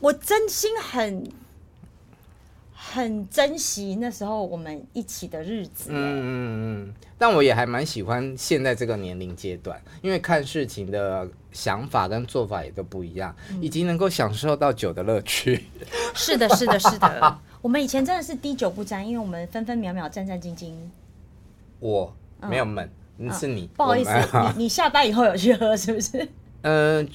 [0.00, 1.26] 我真心很
[2.74, 5.86] 很珍惜那时候我们一起的日子。
[5.88, 15.64] 嗯嗯嗯，但我也还蛮喜欢现在这个年龄阶段，因为看事情的想法跟做法也都不一样，嗯、以及能够享受到酒的乐趣。
[16.14, 17.38] 是的，是的，是的。
[17.62, 20.74] 我们以前真的是滴酒不沾，因为我们分分秒秒战战兢兢。
[21.80, 23.70] 我没有闷，嗯、是你。
[23.74, 24.10] 不好意思，
[24.56, 26.28] 你 你下班以后有去喝是不是？
[26.60, 27.08] 嗯。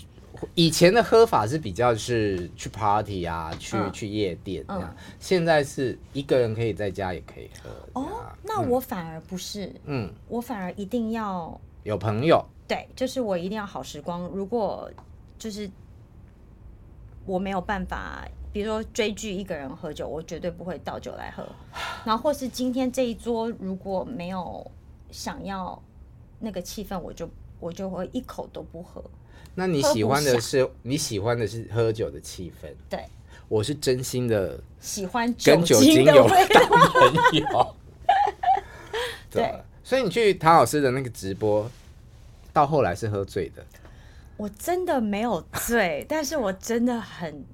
[0.56, 4.84] 以前的喝法是比较是去 party 啊，去、嗯、去夜店这样。
[4.84, 8.00] 嗯、现在是一个人可以在家也可以喝。
[8.00, 8.08] 哦，
[8.42, 12.42] 那我反而不是，嗯，我反而一定要有朋友。
[12.70, 14.28] 对，就是我一定要好时光。
[14.28, 14.90] 如果
[15.40, 15.68] 就是
[17.26, 21.44] 我没有办法，比如说追剧一个人喝酒，我绝对不会倒酒来喝。
[22.06, 24.70] 然后或是今天这一桌如果没有
[25.10, 25.82] 想要
[26.40, 27.28] 那个气氛，我就
[27.60, 29.04] 我就会一口都不喝。
[29.56, 32.68] 那你喜欢的是你喜欢的是喝酒的气氛？
[32.88, 33.04] 对，
[33.48, 37.76] 我是真心的喜欢跟酒精有当朋友。
[39.32, 41.70] 对，所以你去唐老师的那个直播，
[42.60, 43.66] 到后来是喝醉的。
[44.36, 47.46] 我真的没有醉， 但是我真的很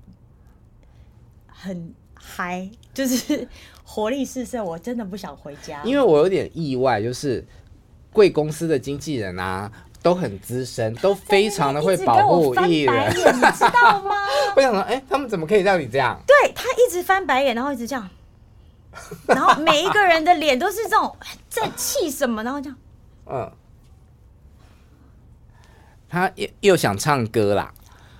[1.48, 3.48] 很嗨，就是
[3.84, 4.64] 活力四射。
[4.64, 7.46] 我真的不想回家，因为我有点意外，就是
[8.12, 14.16] 贵公司的经纪人啊，都很资深，都非常的会保护艺人， 你知道吗？
[14.56, 16.20] 我想说，哎、欸，他们怎么可以让你这样？
[16.26, 18.10] 对，他一直翻白眼，然后一直这样，
[19.28, 21.16] 然后每一个人的脸都是这种
[21.48, 22.78] 在气什么，然后这样，
[23.28, 23.52] 嗯。
[26.08, 27.74] 他又又想唱歌啦，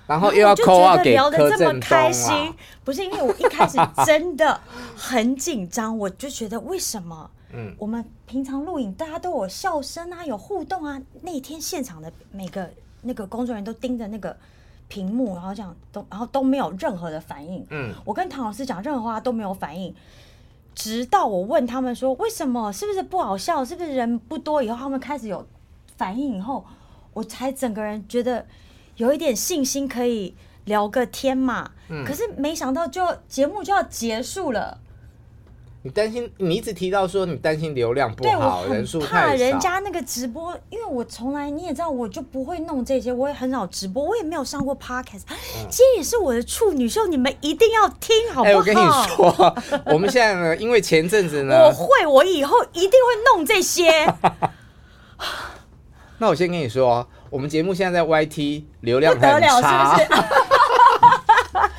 [0.06, 4.60] 然后又要 call 给柯震东，不是因为我一开始真的
[4.96, 7.30] 很紧张，我就觉得为什么？
[7.52, 12.68] 嗯，我们平常录影大家都有笑声啊，有互动啊，那天现场的每个
[13.02, 14.36] 那个工作人员都盯着那个
[14.88, 17.64] 屏幕，然后这样都然后都没有任何的反应。
[17.70, 19.94] 嗯，我跟唐老师讲任何话都没有反应，
[20.74, 22.72] 直到我问他们说为什么？
[22.72, 23.64] 是不是不好笑？
[23.64, 24.62] 是不是人不多？
[24.62, 25.46] 以后他们开始有
[25.96, 26.64] 反应以后。
[27.16, 28.44] 我才整个人觉得
[28.96, 30.34] 有一点信心，可以
[30.66, 31.70] 聊个天嘛。
[31.88, 32.04] 嗯。
[32.04, 34.78] 可是没想到，就节目就要结束了。
[35.80, 36.30] 你担心？
[36.36, 39.12] 你一直提到说你担心流量不好，人数太少。
[39.28, 45.22] 怕人家那个直播，因为我从来你也知道，我就不会弄这些，我也很少直播，我也没有上过 podcast。
[45.30, 45.66] 嗯。
[45.70, 48.52] 今天也是我的处女秀，你们一定要听，好不好？
[48.52, 48.80] 欸，我跟你
[49.16, 53.90] 说，我们现在呢，因为前阵子呢，我会，我以后一定会弄这些。
[56.18, 60.20] 那我先跟你说，我们节目现在在 YT 流量很差，是不是？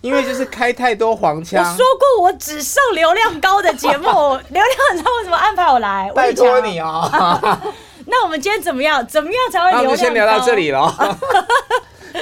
[0.00, 1.62] 因为就是开太多黄腔。
[1.62, 4.04] 我说过，我只上流量高的节目，
[4.50, 6.10] 流量很差，为什么安排我来？
[6.14, 7.08] 拜托你哦。
[8.06, 9.06] 那我们今天怎么样？
[9.06, 9.82] 怎么样才会流量高？
[9.82, 11.18] 那我们先聊到这里了。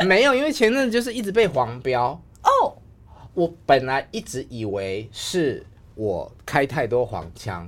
[0.03, 2.51] 没有，因为前阵子就是一直被黄标哦。
[2.61, 2.73] Oh.
[3.33, 5.65] 我本来一直以为是
[5.95, 7.67] 我开太多黄腔。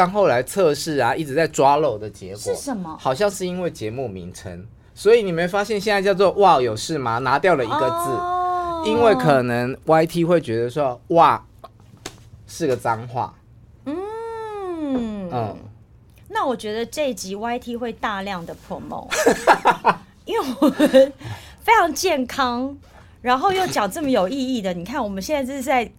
[0.00, 2.96] 但后来测试啊，一直在抓漏的结果是什么？
[2.98, 7.18] 好像是因为节目名称，所以你没发现现在叫做“哇有事吗”？
[7.20, 11.44] 拿掉了一个字，哦、因为可能 YT 会觉得说“哇”
[12.48, 13.34] 是个脏话。
[13.84, 15.56] 嗯嗯，
[16.28, 19.10] 那我觉得这一集 YT 会大量的 promote，
[20.24, 21.12] 因为我们
[21.60, 22.74] 非常健康，
[23.20, 24.72] 然后又讲这么有意义的。
[24.72, 25.92] 你看，我们现在这是在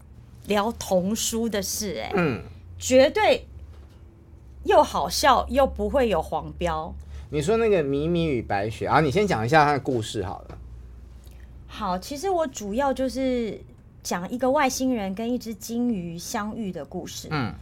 [0.47, 2.41] 聊童书的事，欸，哎，嗯，
[2.79, 3.45] 绝对。
[4.63, 6.93] 又好笑又不会有黄标。
[7.29, 10.57] 你说那个米米与白雪啊，你先讲一下它的故事好了。
[11.65, 13.61] 好，其实我主要就是
[14.03, 17.29] 讲一个外星人跟一只金鱼相遇的故事。
[17.31, 17.53] 嗯，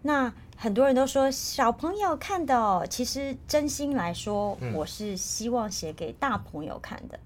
[0.00, 7.20] 那很多人都说小朋友看的哦，其实真心来说，我是希望写给大朋友看的。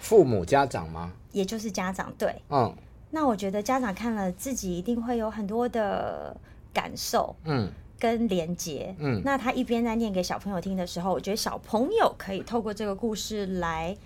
[0.00, 1.12] 父母家长吗？
[1.30, 2.34] 也就是家长，对。
[2.50, 2.74] 嗯，
[3.12, 6.36] 那我觉得家长看了自己一定会有很多的
[6.74, 7.36] 感受。
[7.44, 7.70] 嗯。
[7.98, 13.96] 跟连接，嗯，那他一边在念给小朋友听的时候，我觉得小朋友可以透过这个故事来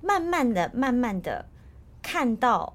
[0.00, 1.46] 慢慢的、慢慢的
[2.02, 2.74] 看到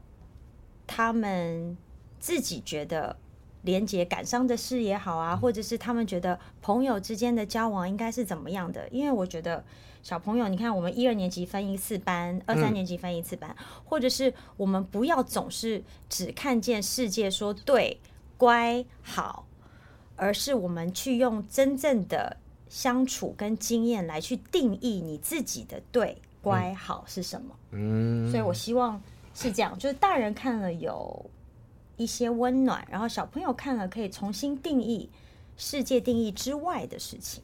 [0.87, 1.77] 他们
[2.19, 3.17] 自己觉得
[3.63, 8.87] 连接感伤的事也好啊，或者是他们觉得朋友之间的交往应该是怎么样的。
[8.89, 9.65] 因为我觉得
[10.01, 17.99] 小朋友，你看我们一二年级分一次班，二三年级分一次班，或者是我们不要总是只看见世界说对、
[18.37, 19.45] 乖、好。
[20.15, 22.37] 而是我们去用真正的
[22.69, 27.55] 相处跟经验来去定义你自己的对、乖、好是什么。
[27.71, 29.01] 嗯，所以我希望
[29.33, 31.25] 是这样，就是大人看了有
[31.97, 35.09] 一些温暖，然后小朋友看了可以重新定义
[35.57, 37.43] 世界定义之外的事情。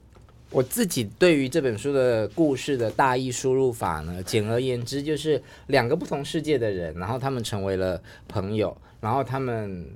[0.49, 9.87] 我自己对于这本书的故事的大意输入法呢，简而言之就是两个不同世界的人，然后他们成为了朋友，然后他们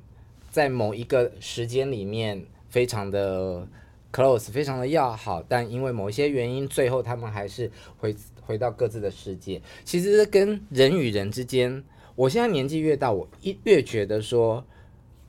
[0.51, 2.45] 在某一个时间里面。
[2.75, 3.65] 非常的
[4.11, 9.61] close，非常的要好，但因为某一些原因，最后他们还是回回到各自的世界。
[9.85, 11.81] 其实跟人与人之间，
[12.15, 14.61] 我现在年纪越大，我一越觉得说，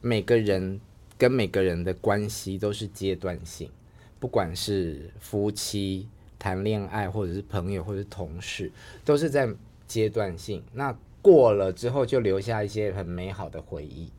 [0.00, 0.80] 每个人
[1.16, 3.70] 跟每个人的关系都是阶段性，
[4.18, 6.08] 不管是夫妻
[6.40, 8.72] 谈恋爱，或者是朋友，或者是同事，
[9.04, 9.48] 都是在
[9.86, 10.64] 阶段性。
[10.72, 14.10] 那过了之后，就留下一些很美好的回忆。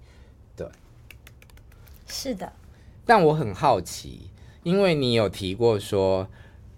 [0.56, 0.66] 对，
[2.08, 2.50] 是的。
[3.08, 4.30] 但我很好奇，
[4.62, 6.28] 因为你有提过说，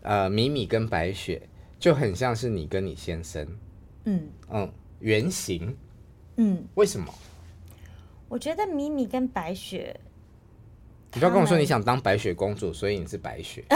[0.03, 1.41] 呃，米米跟白雪
[1.79, 3.45] 就很像是你跟你先生，
[4.05, 4.29] 嗯。
[4.51, 5.75] 嗯，原型，
[6.37, 7.13] 嗯，为什么？
[8.27, 9.99] 我觉得米米跟白雪，
[11.13, 13.65] 你不要跟我说你想当白雪公主，所以你是白雪。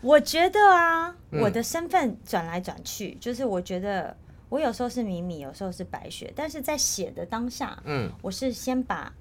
[0.00, 4.14] 我觉得啊，嗯、我的身份转来转去，就是我觉得
[4.48, 9.12] 我有时候是米米，有时候是白雪，但是在写的当下，嗯，我是先把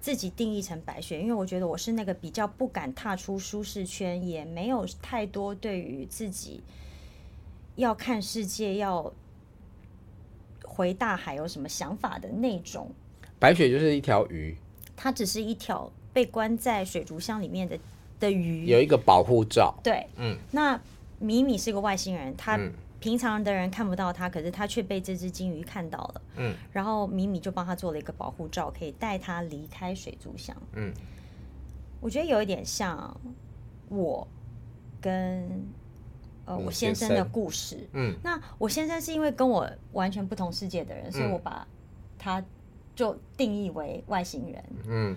[0.00, 6.62] 自己定义成白雪，因为我觉得我是那个比较不敢踏出舒适圈，也没有太多对于自己
[7.76, 9.12] 要看世界、要
[10.64, 12.90] 回大海有什么想法的那种。
[13.38, 14.56] 白雪就是一条鱼，
[14.96, 17.78] 它只是一条被关在水族箱里面的
[18.18, 19.74] 的鱼，有一个保护罩。
[19.82, 20.80] 对，嗯，那
[21.18, 22.58] 米米是个外星人，他。
[23.00, 26.22] 嗯平常的人看不到他，可是他却被这只金鱼看到了。
[26.36, 30.54] 嗯，然后米米就帮他做了一个保护罩，可以带他离开水族箱。
[30.74, 30.92] 嗯，
[31.98, 33.18] 我觉得有一点像
[33.88, 34.28] 我
[35.00, 35.66] 跟
[36.44, 37.88] 呃我先生的故事。
[37.94, 41.66] 嗯，那我先生是因为跟我完全不同世界的人，所以我把
[42.18, 42.44] 他
[42.94, 44.64] 就定义为外星人。
[44.86, 45.16] 嗯。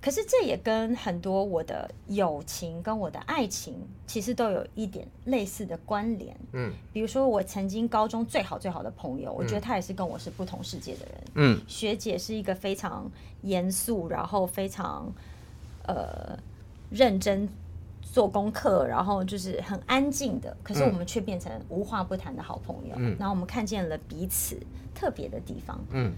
[0.00, 3.74] 可是这也跟很多我的友情跟我的爱情
[4.06, 6.36] 其实都有一点类似的关联。
[6.52, 11.14] 嗯，比如说我曾经高中最好最好的朋友，我觉得他也是跟我是不同世界的人。
[11.34, 13.10] 嗯，学姐是一个非常
[13.42, 15.12] 严肃，然后非常
[15.86, 16.38] 呃
[16.90, 17.48] 认真
[18.02, 20.56] 做功课，然后就是很安静的。
[20.62, 22.94] 可是我们却变成无话不谈的好朋友。
[22.96, 24.56] 嗯，然后我们看见了彼此
[24.94, 25.84] 特别的地方。
[25.90, 26.12] 嗯。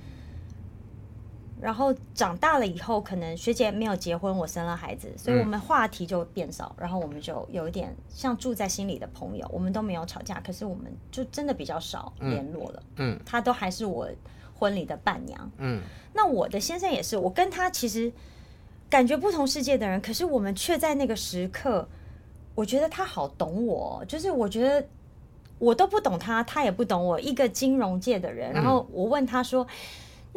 [1.60, 6.72] 然后长大了以后，可能学姐没有结婚，我生了孩子，所以我们话题就变少。
[6.76, 12.82] 嗯、然后我们就有一点像住在心里的朋友，我们都没有吵架，可是我们就真的比较少联络了。
[12.96, 14.08] 嗯，他都还是我
[14.54, 15.50] 婚礼的伴娘。
[15.58, 15.80] 嗯，
[16.12, 18.12] 那我的先生也是，我跟他其实
[18.88, 21.88] 感觉不同世界的人，可是我们却在那个时刻，
[22.54, 24.86] 我觉得他好懂我，就是我觉得
[25.58, 27.20] 我都不懂他，他也不懂我。
[27.20, 29.66] 一个金融界的人，然后我问他说。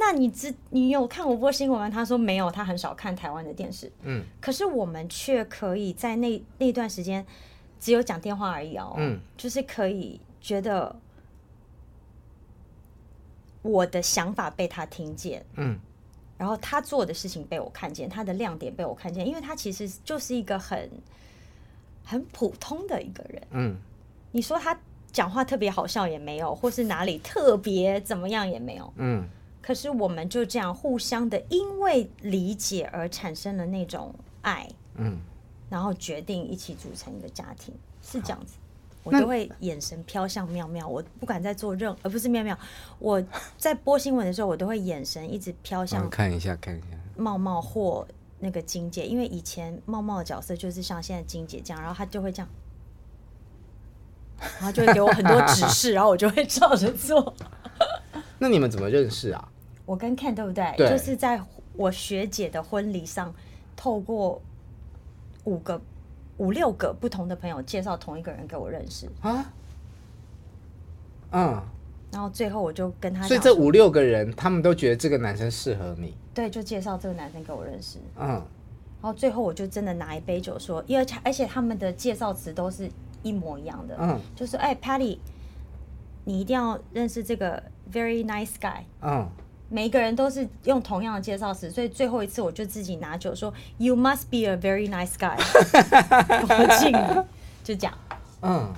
[0.04, 1.88] 那你知你有看我播新闻吗？
[1.88, 3.90] 他说没有，他很少看台湾的电视。
[4.02, 7.24] 嗯，可是我们却可以在那那段时间
[7.80, 8.96] 只有讲电话而已哦。
[8.98, 10.96] 嗯，就是可以觉得
[13.62, 15.46] 我的想法被他听见。
[15.58, 15.78] 嗯，
[16.36, 20.90] 然后他做的事情被我看见，他的亮点被我看见，因为他其实就是一个很
[22.04, 23.48] 很普通的一个人。
[23.52, 23.78] 嗯，
[24.32, 24.76] 你说他
[25.12, 28.92] 讲话特别好笑也没有，或是哪里特别怎么样也没有。
[28.96, 29.30] 嗯。
[29.62, 35.20] 可是我们就这样互相的，因为理解而产生了那种爱，嗯，
[35.70, 38.56] 然后决定一起组成一个家庭，是这样子。
[39.04, 42.56] 我都会眼神飘向妙妙，我不管在做任，而不是妙妙，
[43.00, 43.24] 我
[43.58, 52.50] 在播新闻的时候，我都会眼神一直飘向看一下看一下茂茂或那个金姐，因为以前茂茂的角色就是像现在金姐这样，然后他就会这样，
[54.40, 57.34] 然后就会给我很多指示， 然后我就会照着做。
[58.42, 59.48] 那你们怎么认识啊？
[59.86, 60.74] 我跟 Ken 对不对？
[60.76, 61.40] 对，就是在
[61.76, 63.32] 我学姐的婚礼上，
[63.76, 64.42] 透过
[65.44, 65.80] 五个、
[66.38, 69.54] 五六个不同的朋友介绍同一个人给我认识啊。
[71.34, 71.62] 嗯，
[72.12, 78.00] 然后最后我就跟他，所以这五六个人他们都觉得这个男生适合你，对，就介绍这个男生给我认识。
[78.20, 82.90] 嗯，然后最后我就真的拿一杯酒说，因为而且他们的介绍词都是
[83.22, 85.20] 一模一样的，嗯，就是哎，Patty，
[86.24, 87.62] 你一定要认识这个。
[87.92, 88.84] Very nice guy。
[89.02, 89.30] 嗯，
[89.70, 95.36] 每一个人都是用同样的介绍词，所以最后一次我就自己拿酒说：“You must be a very nice guy。
[96.48, 97.26] ”我敬你，
[97.64, 97.94] 就讲。
[98.42, 98.74] 嗯，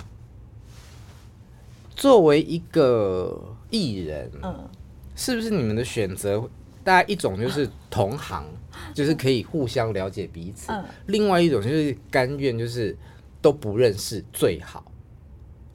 [1.95, 4.67] 作为一个艺人，嗯，
[5.15, 6.49] 是不是你们的选择？
[6.84, 8.43] 大家一种就是同行，
[8.93, 12.97] 就是可以互相了解彼此；嗯，另外一种就是甘愿就是
[13.41, 14.84] 都不认识最好，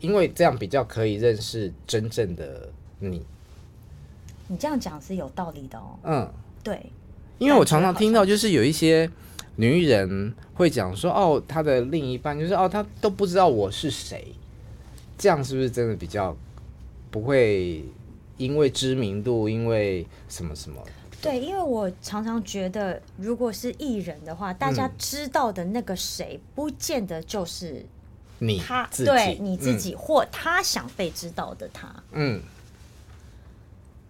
[0.00, 2.70] 因为这样比较可以认识真正的。
[3.00, 3.24] 你，
[4.48, 5.98] 你这样讲是有道理的哦。
[6.02, 6.32] 嗯，
[6.62, 6.90] 对，
[7.38, 9.10] 因为我常常听到，就是有一些
[9.56, 14.34] 女人会讲说，哦，她的另一半就是哦，她都不知道我是谁，
[15.16, 16.36] 这样是不是真的比较
[17.10, 17.84] 不会
[18.36, 20.82] 因为知名度，因为什么什么？
[21.20, 27.84] 对，因为我常常觉得，如果是艺人的话，大家知道的那个谁，不见得就是
[28.38, 32.40] 你他，对你自己，或他想被知道的他，嗯。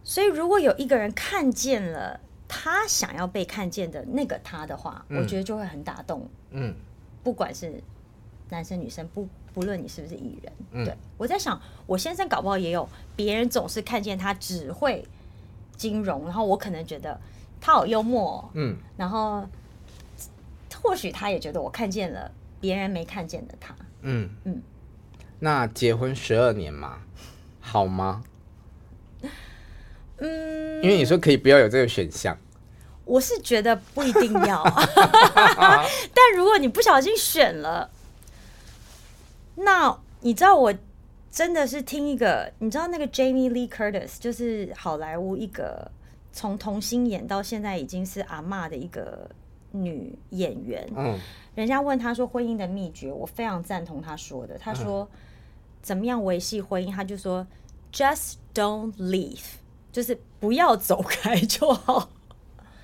[0.08, 6.26] 所以，如果有一个人看见了他想要被看见的那个他的话，嗯、我觉得就会很打动。
[6.50, 6.74] 嗯，
[7.22, 7.78] 不管是
[8.48, 15.06] 男生女生，不不论你是不是艺人，嗯、对，我在想，我先生搞不好也有别人总是看见他只会
[15.76, 17.20] 金融，然后我可能觉得
[17.60, 19.46] 他好幽默，嗯，然后
[20.82, 24.62] 或许他也觉得我看见了别人没看见的他，嗯嗯。
[25.38, 27.00] 那结婚十二年嘛，
[27.60, 28.24] 好吗？
[30.78, 32.36] 嗯，因为你说可以不要有这个选项，
[33.04, 34.62] 我是觉得不一定要，
[36.14, 37.90] 但如果你不小心选了，
[39.54, 40.74] 那你知道我
[41.30, 45.90] 真的是听一个，你知道那个 Jamie Lee Curtis，就是好莱坞一个
[46.32, 49.30] 从童星演到现在已经是阿妈的一个
[49.72, 50.88] 女演员。
[50.96, 51.18] 嗯，
[51.54, 54.58] 人家问他说婚姻的秘诀，我非常赞同他说的。
[54.58, 55.08] 他说
[55.82, 56.90] 怎么样维系婚姻？
[56.90, 57.46] 他就说
[57.92, 59.40] Just don't leave，
[59.98, 62.08] 就是不要走开就好。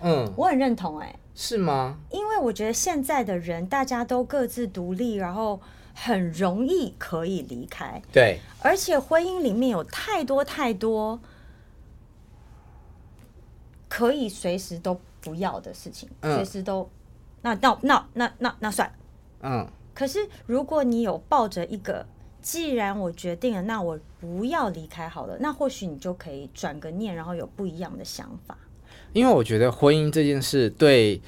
[0.01, 1.07] 嗯，我很认同、欸。
[1.07, 1.99] 哎，是吗？
[2.11, 5.61] 因为我觉得现在的人大家都各自独立，然后。
[5.97, 11.21] 很容易可以离开，对，而且婚姻里面有太多太多
[13.89, 16.91] 可以随时都不要的事情，嗯、随时都，
[17.43, 18.93] 那那那那那那算，
[19.43, 19.65] 嗯。
[19.95, 22.05] 可是如果你有抱着一个，
[22.45, 28.57] 既然我决定了，那我不要离开好了，那或许你就可以转个念，然后有不一样的想法。
[29.15, 31.21] 因为我觉得婚姻这件事对。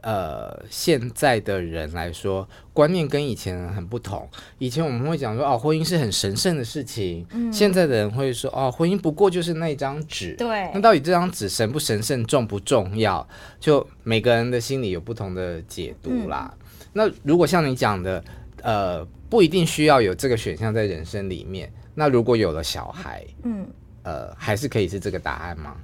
[0.00, 4.26] 呃，现在的人来说，观念跟以前很不同。
[4.58, 7.26] 以前我们会讲说，哦，婚姻是很神圣的事情。
[7.32, 7.52] 嗯。
[7.52, 10.36] 现在的人会说，哦，婚姻不过就是那张纸。
[10.36, 10.70] 对。
[10.72, 13.28] 那到底这张纸神不神圣、重不重要？
[13.58, 16.54] 就每个人的心里有不同的解读啦。
[16.60, 16.66] 嗯。
[16.92, 18.22] 那如果像你讲的，
[18.62, 21.72] 呃，不一定需要有这个选项在人生里面。
[21.94, 23.66] 那如果有了小孩，嗯，
[24.02, 25.76] 呃，还是可以是这个答案吗？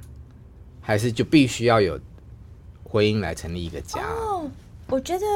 [0.80, 1.98] 还是就必须要有？
[2.86, 4.50] 婚姻来成立一个家哦，oh,
[4.86, 5.26] 我觉得，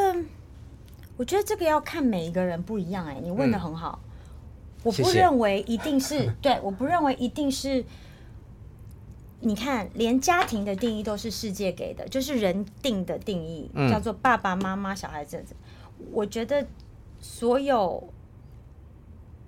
[1.17, 3.05] 我觉得这个要看每一个人不一样。
[3.05, 7.85] 哎，你问的很好，嗯、我不认为一定是 对，我不认为一定是。
[9.41, 15.45] 你看，连家庭的定义都是世界给的，就是人定的定义，嗯、叫做爸爸妈妈、小孩子。
[16.13, 16.65] 我觉得
[17.21, 18.09] 所有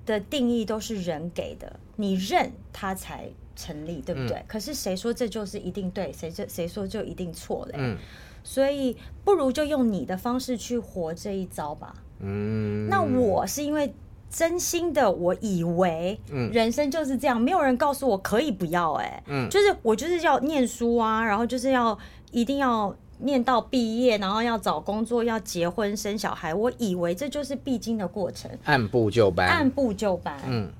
[0.07, 3.29] 的定义都是人给的，你认他才。
[3.57, 4.39] 成立对不对？
[4.39, 6.11] 嗯、可是谁说这就是一定对？
[6.15, 7.75] 谁就谁说就一定错嘞？
[7.77, 7.99] 嗯，
[8.43, 11.95] 所以不如就用你的方式去活这一招吧。
[12.21, 13.93] 嗯，那我是因为
[14.31, 16.19] 真心的，我以为
[16.51, 19.23] 人生就是这样，嗯、没有人告诉我可以不要哎、欸。
[19.27, 21.99] 嗯，就是我就是要念书啊，然后就是要
[22.31, 26.55] 一定要念到毕业，然后要找工作，要结婚生小孩。
[26.55, 30.39] 我以为这就是必经的过程，按部就班，按部就班。
[30.47, 30.71] 嗯，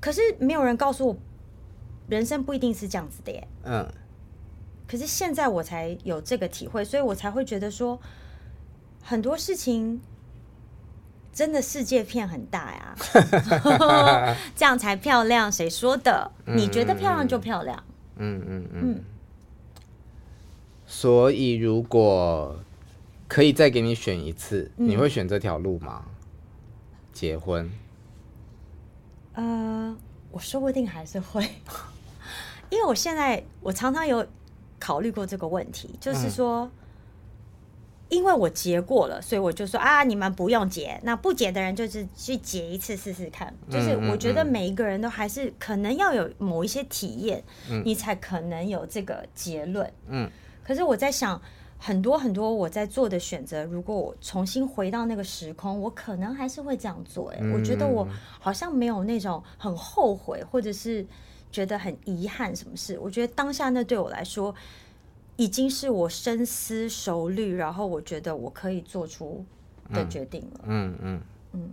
[0.00, 1.16] 可是没有人告诉我。
[2.08, 3.48] 人生不一定是这样子的耶。
[3.62, 3.88] 嗯，
[4.86, 7.98] 可是现在我才有这个体会，所以我才会觉得说，
[9.00, 10.02] 很多事情
[11.32, 12.94] 真的世界片很大呀，
[14.54, 15.50] 这样才漂亮。
[15.50, 16.30] 谁说的？
[16.44, 17.82] 你觉得漂亮就漂亮。
[18.16, 18.80] 嗯嗯嗯。
[18.82, 19.04] 嗯，
[20.94, 22.54] 所以如果
[23.26, 26.04] 可以再给你选一次，你会选这条路吗？
[27.14, 27.72] 结婚？
[29.32, 29.96] 呃，
[30.30, 31.48] 我说不定还是会。
[32.68, 34.24] 因为我现在我常常有
[34.78, 36.70] 考虑过这个问题，就是说，
[38.10, 43.52] 因为我结过了，所以我就说啊，你们不用结，那不结的人就是去结一次试试看。
[43.70, 47.42] 就是我觉得每一个人都还是可能要有某一些体验，
[47.82, 49.90] 你才可能有这个结论。
[50.06, 50.30] 嗯。
[50.64, 51.40] 可是我在想，
[51.78, 57.30] 很多很多我在做的选择，如果我重新回到那个时空，我可能还是会这样做。
[57.30, 58.06] 哎，我觉得我
[58.38, 61.06] 好像没有那种很后悔，或者是。
[61.52, 62.98] 觉得很遗憾，什么事？
[62.98, 64.54] 我觉得当下那对我来说，
[65.36, 69.44] 已经是我深思熟虑，然后我觉得我可以做出
[69.92, 70.60] 的决定了。
[70.64, 71.20] 嗯嗯嗯。
[71.52, 71.72] 嗯嗯，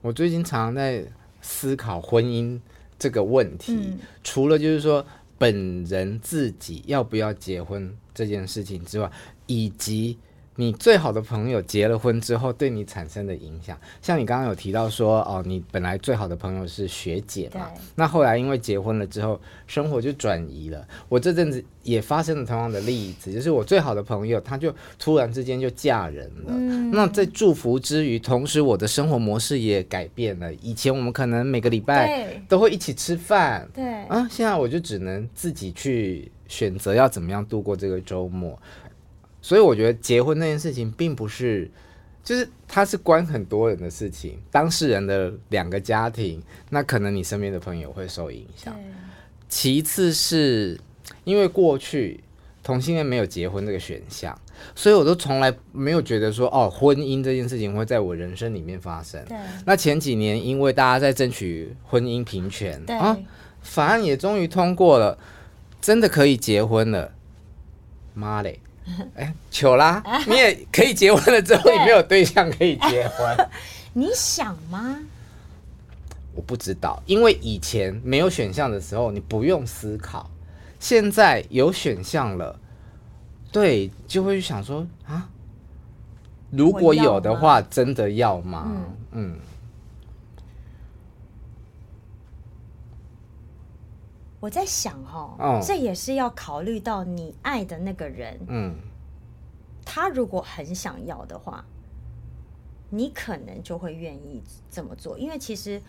[0.00, 1.04] 我最近常常在
[1.42, 2.58] 思考婚姻
[2.98, 5.04] 这个问题，嗯、除了就是说
[5.36, 9.10] 本人自己要不要结婚这件事情之外，
[9.46, 10.18] 以及。
[10.56, 20.86] 你最好的朋友结了婚之后对你产生的影响，像你刚刚有提到说，哦，你本来最好的朋友是学姐嘛，那后来因为结婚了之后，生活就转移了。
[21.08, 26.48] 我这阵子也发生了同样的例子，就是我最好的朋友，她就突然之间就嫁人了。
[26.48, 30.52] 嗯、那在祝福之余，同时我的生活模式也改变了。
[30.54, 38.60] 以前我们可能每个礼拜都会一起吃饭，对啊，现在我就只能自己去选择要怎么样度过这个周末。
[39.40, 41.70] 所以我觉得结婚那件事情并不是，
[42.22, 48.76] 就是它是关很多人的事情，当事人的两个家庭，那可能你身边的朋友会受影响。
[49.48, 50.78] 其次是
[51.24, 52.22] 因为过去
[52.62, 54.38] 同性恋没有结婚这个选项，
[54.74, 59.24] 所以我都从来没有觉得说哦，婚姻这件事情会在我人生里面发生。
[59.24, 63.16] 对那前几年因为大家在争取婚姻平权，对啊，
[63.62, 65.18] 法案也终于通过了，
[65.80, 67.12] 真的可以结婚了，
[68.14, 68.60] 妈嘞！
[69.14, 70.02] 哎，糗啦！
[70.26, 73.48] 你也可以结婚了之后，你没有对象可以结婚，
[73.94, 74.98] 你想吗？
[76.34, 80.28] 我不知道，因为以前没有选项的时候，你不用思考。
[80.78, 82.58] 现在有选项了，
[83.52, 85.28] 对，就会想说啊，
[86.50, 88.66] 如果有的话，真的要吗？
[88.66, 89.36] 嗯，嗯，
[94.40, 98.74] 我在想哈、哦，哦、这也是要考虑到你爱的那个人，嗯，
[99.84, 101.64] 他如果很想要的话，
[102.88, 105.18] 你可能就会愿意这么做。
[105.18, 105.80] 因为其实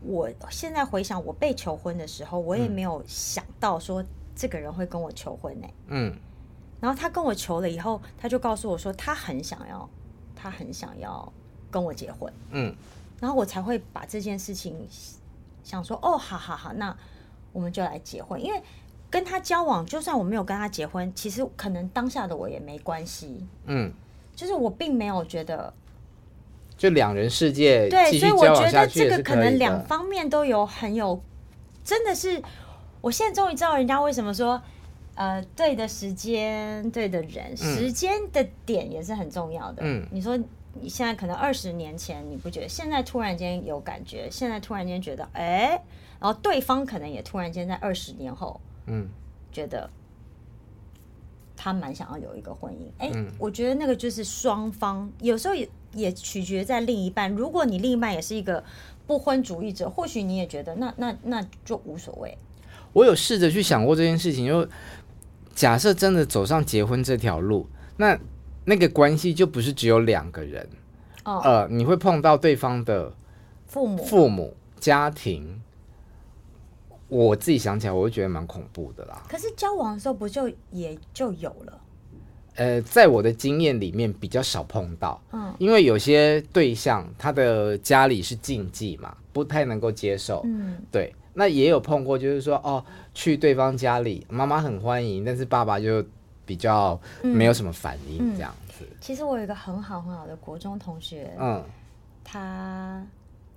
[0.00, 4.02] 我现在回想，我被求婚的时候，我也没有想到说
[4.34, 5.68] 这个人会跟我求婚呢。
[5.88, 6.16] 嗯，
[6.80, 9.88] 然后他跟我求了以后，他就告诉我说他很想要，
[10.34, 11.30] 他很想要
[11.70, 12.32] 跟我结婚。
[12.50, 12.74] 嗯。
[13.20, 14.88] 然后我才会把这件事情
[15.62, 16.96] 想说，哦，好好好，那
[17.52, 18.42] 我们就来结婚。
[18.42, 18.60] 因为
[19.10, 23.46] 跟他交往，就算我没有跟他结婚，其实可能当下的我也没关系。
[23.66, 23.92] 嗯，
[24.34, 25.72] 就是我并没有觉得，
[26.76, 31.20] 就两人世界对，所以我觉得这个可能两方面都有很有，
[31.84, 32.42] 真的是，
[33.00, 34.60] 我现在终于知道人家为什么说，
[35.14, 39.82] 呃，对的时间，对的人，时间的点也是很重要的。
[39.84, 40.38] 嗯，你说。
[40.80, 45.78] 你现在可能二十年前你不觉得，现在突然间有感觉，现在突然间觉得，哎，
[46.22, 49.08] 然后对方可能也突然间在二十年后，嗯，
[49.50, 49.90] 觉得
[51.56, 52.86] 他蛮想要有一个婚姻。
[52.98, 57.30] 哎，嗯，我觉得那个就是双方有时候也也取决在另一半。
[57.32, 58.62] 如果你另一半也是一个
[59.06, 62.38] 不婚主义者，或许你也觉得那那那就无所谓。
[62.92, 64.66] 我有试着去想过这件事情，就
[65.54, 67.66] 假设真的走上结婚这条路，
[67.96, 68.18] 那。
[68.64, 70.68] 那个关系就不是只有两个人，
[71.24, 73.12] 哦、呃，你会碰到对方的
[73.66, 75.60] 父母、父母、家庭。
[77.16, 79.22] 我自己想起来，我会觉得蛮恐怖的啦。
[79.28, 81.80] 可是交往的时候不就也就有了？
[82.56, 91.14] 呃，在我的经验里面比较少碰到，嗯，因为有些对象他的家里是禁忌嘛，不太能够接受，嗯，对。
[91.34, 92.84] 那也有碰过，就是说哦，
[93.14, 96.04] 去对方家里，妈妈很欢迎，但是爸爸就。
[96.44, 98.80] 比较没有什么反应这样子。
[98.84, 101.62] 嗯嗯、其实我有一个很好很好的国中同学，嗯，
[102.24, 103.00] 他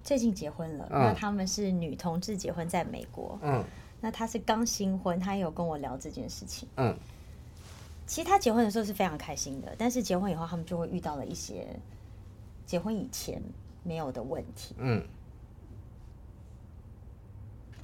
[0.06, 0.88] 最近结婚了。
[0.92, 3.38] 嗯、那他们是女同志结婚，在美国。
[3.42, 3.62] 嗯，
[4.00, 6.70] 那他是刚新婚，他也有跟我聊这件事情。
[6.78, 6.96] 嗯，
[8.06, 11.68] 其实他结婚的时候是非常开心的，但是结婚以后，他们就会遇到了一些
[12.66, 13.42] 结婚以前
[13.84, 14.76] 没有的问题。
[14.78, 15.04] 嗯，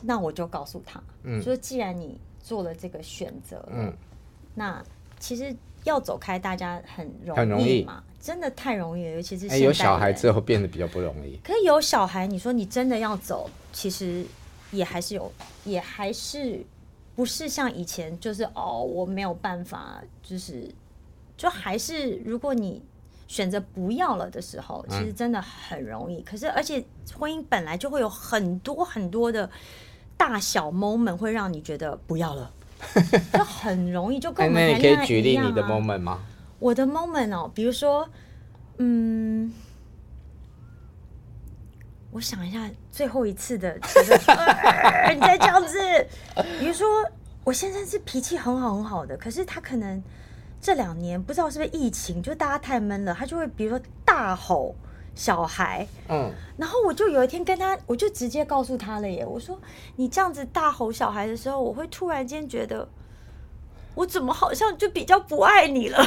[0.01, 3.91] 那我就告诉他，嗯，说既然你做了这个选择，嗯。
[4.53, 4.83] 那
[5.17, 5.55] 其实
[5.85, 9.15] 要走开，大家很容易嘛，真的太容易了。
[9.15, 11.35] 尤其是有小孩之后变得比较不容易。
[11.43, 14.23] 可是有小孩，你说你真的要走，其实
[14.71, 15.31] 也还是有，
[15.65, 16.63] 也还是
[17.15, 20.69] 不是像以前，就是哦，我没有办法，就是
[21.35, 22.81] 就还是如果你
[23.27, 26.17] 选择不要了的时候，其实真的很容易。
[26.17, 26.83] 嗯、可是而且
[27.17, 29.49] 婚姻本来就会有很多很多的
[30.15, 32.51] 大小 moment 会让你觉得不要了。
[33.31, 36.19] 就很容易就跟我们可以举例你的 moment 吗？
[36.61, 38.07] 我的 moment 哦，比如说，
[38.77, 39.51] 嗯，
[42.11, 43.73] 我想一下，最后一次的，
[45.11, 45.79] 你再这样子。
[46.59, 46.87] 比如说，
[47.43, 49.99] 我先生是脾气很好很好的，可是他可能
[50.61, 54.75] 这两年不知道是不是疫情，就大家太闷了，他就会比如说大吼。
[55.13, 59.59] 小孩，嗯，然后我就有一天跟他，我就直接告诉他了耶，我说
[59.97, 62.87] 你这样子大吼小孩的时候，我会突然间觉得，
[63.93, 65.97] 我怎么好像就比较不爱你了，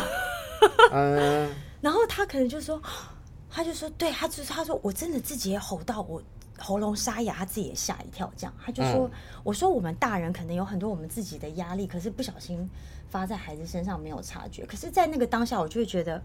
[0.92, 1.50] 嗯，
[1.80, 2.80] 然后他可能就说，
[3.50, 6.22] 他就说，对，他就是他说我真的自己也吼到我
[6.58, 9.10] 喉咙沙哑，他自己也吓一跳，这样，他就说，嗯，
[9.42, 12.68] 我说我们大人可能有很多我们自己的压力，可是不小心
[13.08, 16.22] 发在孩子身上没有察觉，可是，在那个当下，我就会觉得。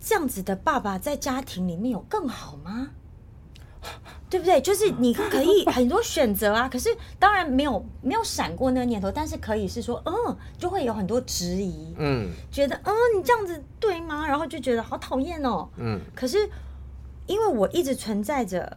[0.00, 2.90] 这样子的爸爸在家庭里面有更好吗？
[4.30, 4.60] 对不对？
[4.60, 14.26] 就是你可以很多选择啊，可是当然没有没有闪过那个念头，但是可以是说，嗯，就会有很多质疑，嗯，觉得嗯，你这样子对吗？
[14.26, 16.00] 然后就觉得好讨厌哦，嗯。
[16.14, 16.48] 可是
[17.26, 18.76] 因为我一直存在着，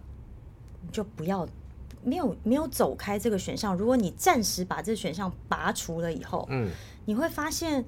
[0.81, 1.47] 你就不要
[2.03, 3.75] 没有没有走开这个选项。
[3.75, 6.69] 如果你暂时把这个选项拔除了以后，嗯，
[7.05, 7.83] 你会发现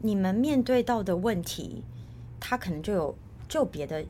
[0.00, 1.84] 你们面对到的问题。
[2.40, 4.04] 它可能就有就别的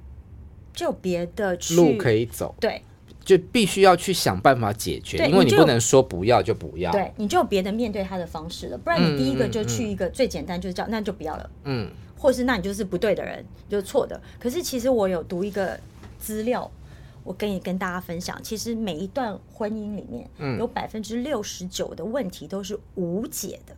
[0.79, 2.81] 就有别的路可以走，对，
[3.25, 14.21] 就必须要去想办法解决，因为你不能说不要就不要，对，你就有别的面对他的方式了，不然你第一个就去一个最简单，就是叫那就不要了，嗯，或是那你就是不对的人，就是错的。
[14.39, 15.77] 可是其实我有读一个
[16.17, 16.71] 资料，
[17.25, 23.75] 我跟你跟大家分享，其实每一段婚姻里面有百分之六十九的问题都是无解的。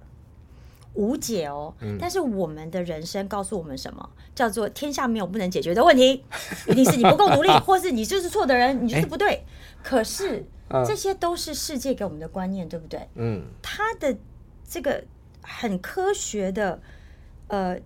[0.95, 4.11] 无解哦，嗯、但是我们的人生告诉我们什么？
[4.35, 6.25] 叫做天下没有不能解决的问题，
[6.69, 9.29] 一定是你不够努力， 或是你就是错的人，你就是不对。
[9.29, 9.45] 欸、
[9.83, 13.09] 可是、呃、这些都是世界给我们的观念，对不对？
[13.15, 14.17] 嗯，他的
[14.69, 15.05] 这个
[15.43, 16.81] 很科学的
[17.49, 17.79] 呃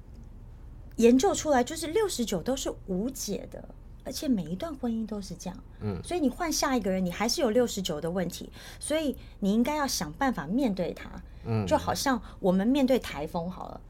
[0.96, 3.68] 研究出来，就是六十九都是无解的
[4.04, 11.08] 而且每一段婚姻都是这样，嗯，所以你换下一个人，你还是有六十九的问题，所以你应该要想办法面对它，
[11.46, 13.80] 嗯，就好像我们面对台风好了，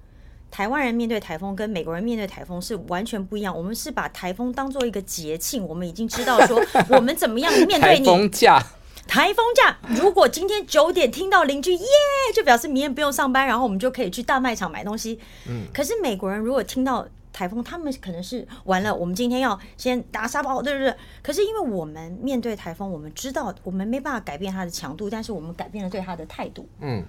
[0.53, 8.05] 台湾人面对台风跟美国人面对台风是完全不一样，我们是把台风当做一个节庆，我们已经知道说 我们怎么样面对你。
[8.07, 8.65] 台风假，
[9.09, 11.87] 台风假，如果今天九点听到邻居耶，
[12.33, 17.05] 就表示明天不用上班，然后我们就可以去大卖场买东西，嗯，可是美国人如果听到。
[17.35, 18.95] 台风，他们可能是完了。
[18.95, 20.95] 我们今天要先打沙包，对不对？
[21.20, 26.66] 可是因为我们面对台风，我们知道我们没办法改变它的强度，但是我们改变了对它的态度。
[26.78, 27.05] 嗯，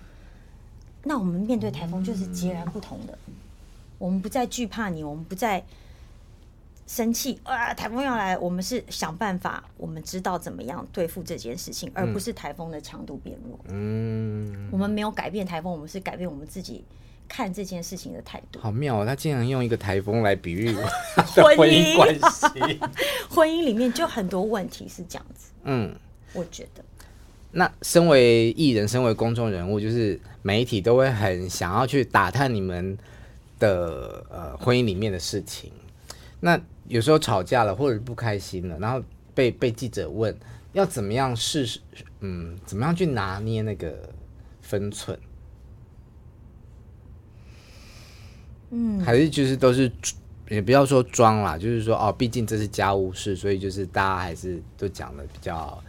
[1.04, 3.16] 那我们面对台风就是截然不同的。
[4.00, 5.64] 我们不再惧怕你，我们不再
[6.88, 7.72] 生气啊！
[7.74, 13.60] 台风要来，我们是想办法，我们知道怎么样对付这件事情，而不是台风的强度变弱。
[13.68, 16.84] 嗯，我们没有改变台风，我们是改变我们自己。
[17.28, 19.06] 看这件事情的态度，好妙哦！
[19.06, 20.74] 他竟然用一个台风来比喻
[21.58, 22.80] 婚姻关系，
[23.30, 25.52] 婚姻里面就很多问题是这样子。
[25.64, 25.96] 嗯，
[26.34, 26.84] 我觉得，
[27.52, 32.98] 那身为艺人，身为公众人物，就是媒体都会很想要去打探你们
[33.60, 35.72] 的呃婚姻里面的事情。
[36.40, 39.02] 那有时候吵架了，或者不开心了，然后
[39.34, 40.38] 被被记者问，
[40.74, 41.80] 要怎么样试？
[42.20, 44.10] 嗯，怎么样去拿捏那个
[44.62, 45.18] 分寸？
[48.78, 49.90] 嗯，还是就是都是，
[50.50, 55.82] 也不要说装啦，就是说哦，毕竟这是家务事，所以就是大家还是都讲的比较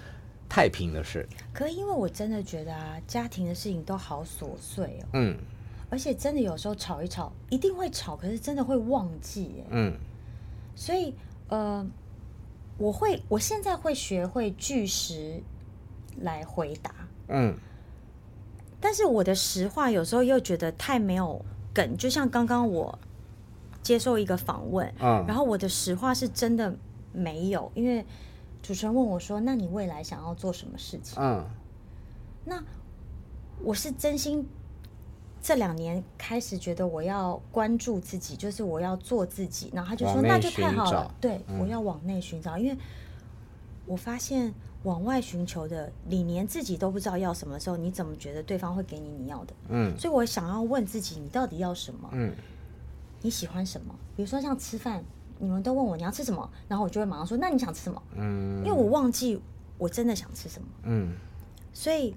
[0.49, 1.29] 太平的事。
[1.53, 5.07] 可因为我真的觉得啊，家庭的事情都好琐碎哦。
[5.15, 5.37] 嗯，
[5.91, 9.65] 而且真的有时候吵一吵，一定会吵，可是真的会忘记。
[9.71, 9.93] 嗯，
[10.77, 11.13] 所以
[11.49, 11.85] 呃，
[12.79, 15.43] 我会我现在会学会据实
[16.21, 16.95] 来回答。
[17.31, 17.53] 嗯，
[18.81, 21.45] 但是我的实话有时候又觉得太没有。
[21.77, 22.99] 梗就像刚刚我
[23.83, 26.75] 接受一个访问，嗯，然后我的实话是真的
[27.13, 28.03] 没有，因为
[28.63, 31.45] 主持人问我说：“那你未来想要做什么事情？”嗯，
[32.47, 32.65] 那
[33.63, 34.49] 我是真心
[35.43, 39.71] 这两年开始觉得我要关注自己，就是我要做自己。
[39.75, 42.79] 然后他就说：“那就太好了。”对，我要往内寻找，因为
[43.85, 44.55] 我发现。
[44.87, 49.53] 往外寻求的，你连自己都不知道要什么的时候，你怎么觉得对方会给你你要的？
[49.69, 52.09] 嗯，所以我想要问自己，你到底要什么？
[52.13, 52.33] 嗯，
[53.21, 53.93] 你喜欢什么？
[54.15, 55.03] 比如说像吃饭，
[55.41, 58.01] 你们都问我你要吃什么，然后我就会马上说，那你想吃什么？
[58.15, 59.43] 嗯，因为我忘记
[59.77, 60.69] 我真的想吃什么。
[60.85, 61.13] 嗯，
[61.73, 62.15] 所以，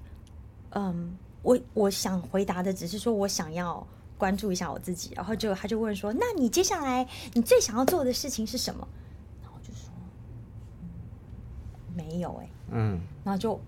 [0.70, 3.84] 嗯，我我想回答的只是说我想要
[4.16, 8.88] 关注一下我自己，然后就他就问说，那你接下来你最想要做的事情是什么？
[12.00, 12.50] 没有哎、欸。
[12.72, 13.60] 嗯，然后就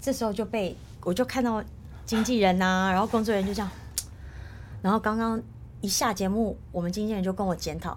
[0.00, 1.62] 这时候就被我就看到
[2.04, 3.70] 经纪人呐、啊， 然后工作人员就这样，
[4.82, 5.40] 然后刚刚
[5.80, 7.96] 一下节目，我们经纪人就跟我检讨，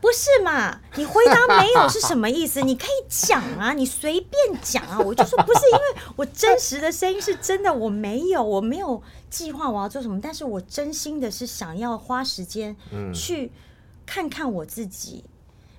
[0.00, 0.80] 不是嘛？
[0.96, 2.62] 你回答没有是什么意思？
[2.62, 4.98] 你可以讲啊，你随便讲啊。
[4.98, 12.76] 我就说不是，因为我真实的声音是真的，我没有，我没有计划我要做什么，但是我真心的是想要花时间
[13.12, 13.50] 去
[14.04, 15.24] 看看我自己，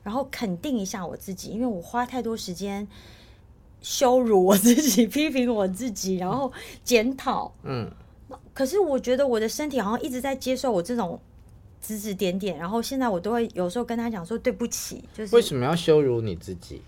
[0.08, 2.88] 然后肯定一下我自己，因为我花太多时间。
[3.80, 6.52] 羞辱我自己， 批评我自己，然后
[6.84, 7.52] 检讨。
[7.64, 7.90] 嗯，
[8.54, 11.20] 可是我觉得我的身体好像一直在接受我这种
[11.80, 15.04] 指指点点，然后现在我都会有时候跟他讲说对不起。
[15.14, 16.82] 就是为什么要羞辱你自己？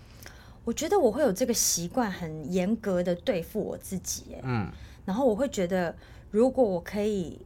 [0.64, 4.24] 我觉得我会有这个习惯，很严格的对付我自己。
[4.42, 4.68] 嗯，
[5.04, 5.94] 然后我会觉得，
[6.32, 7.38] 如果我可以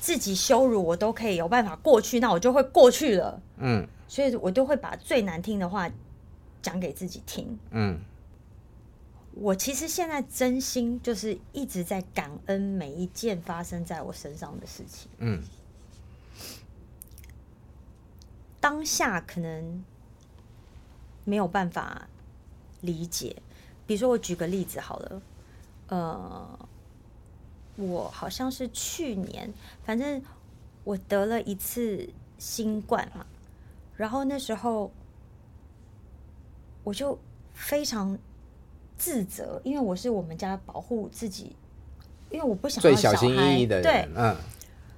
[0.00, 3.40] 自己羞辱我都可以有办法过去，那我就会过去了。
[3.58, 5.90] 嗯，所以我都会把最难听的话。
[6.64, 7.58] 讲给自己听。
[7.72, 8.00] 嗯，
[9.34, 15.10] 我其实现在真心就是一直在感恩每一件发生在我身上的事情。
[15.18, 15.42] 嗯，
[18.62, 19.84] 当下可能
[21.24, 22.08] 没有办法
[22.80, 23.36] 理解。
[23.86, 25.22] 比如说，我举个例子好了。
[25.88, 26.68] 呃，
[27.76, 29.52] 我好像是去年，
[29.84, 30.22] 反正
[30.82, 33.26] 我得了一次新冠嘛，
[33.96, 34.90] 然后那时候。
[36.86, 37.18] 我就
[37.54, 38.18] 非常
[38.98, 41.56] 自责，因为我是我们家保护自己，
[42.28, 44.36] 因为我不想要小孩，最小心翼翼的人，对，嗯。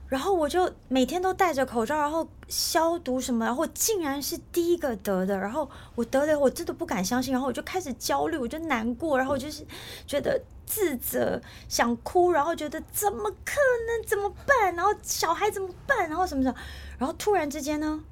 [0.08, 9.64] 然后我就每天都戴着口罩，然后消毒什么，然后竟然是第一个得的，然后我得了，我真的不敢相信，然后我就开始焦虑，我就难过，然后我就是
[10.08, 14.74] 觉得自责，想哭，然后觉得怎么可能，怎么办？
[14.74, 16.08] 然后小孩怎么办？
[16.08, 16.56] 然后什么什么，
[16.98, 18.02] 然后突然之间呢，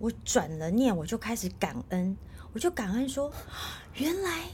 [0.00, 2.16] 我转了念，我就开始感恩。
[2.52, 3.30] 我就感恩说，
[3.94, 4.46] 原来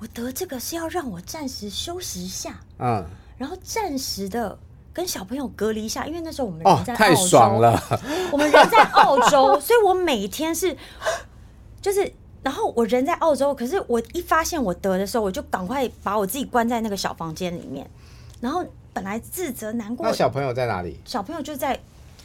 [0.00, 3.04] 我得这个是要让我暂时休息一下，嗯，
[3.38, 4.58] 然后暂时的
[4.92, 8.00] 跟小朋友隔离一下，因为那时候我们人在澳洲，哦、太爽了。
[8.32, 10.76] 我们人在澳洲，所以我每天是
[11.80, 12.12] 就是，
[12.42, 17.88] 然后我人在澳洲，可是我一发现我得的时候，我就赶快把我自己关在那个小房间里面，
[18.40, 20.04] 然后本来自责难过。
[20.04, 20.98] 那小朋友在哪里？
[21.04, 21.78] 小朋友就在。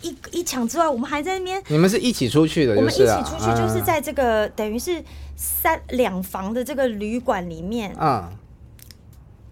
[0.05, 1.63] 一一抢之外，我们还在那边。
[1.67, 5.03] 你们是一起出去的，啊，我们一起出去，就是在这个、啊、等于是
[5.35, 7.95] 三两房的这个旅馆里面。
[7.99, 8.31] 嗯。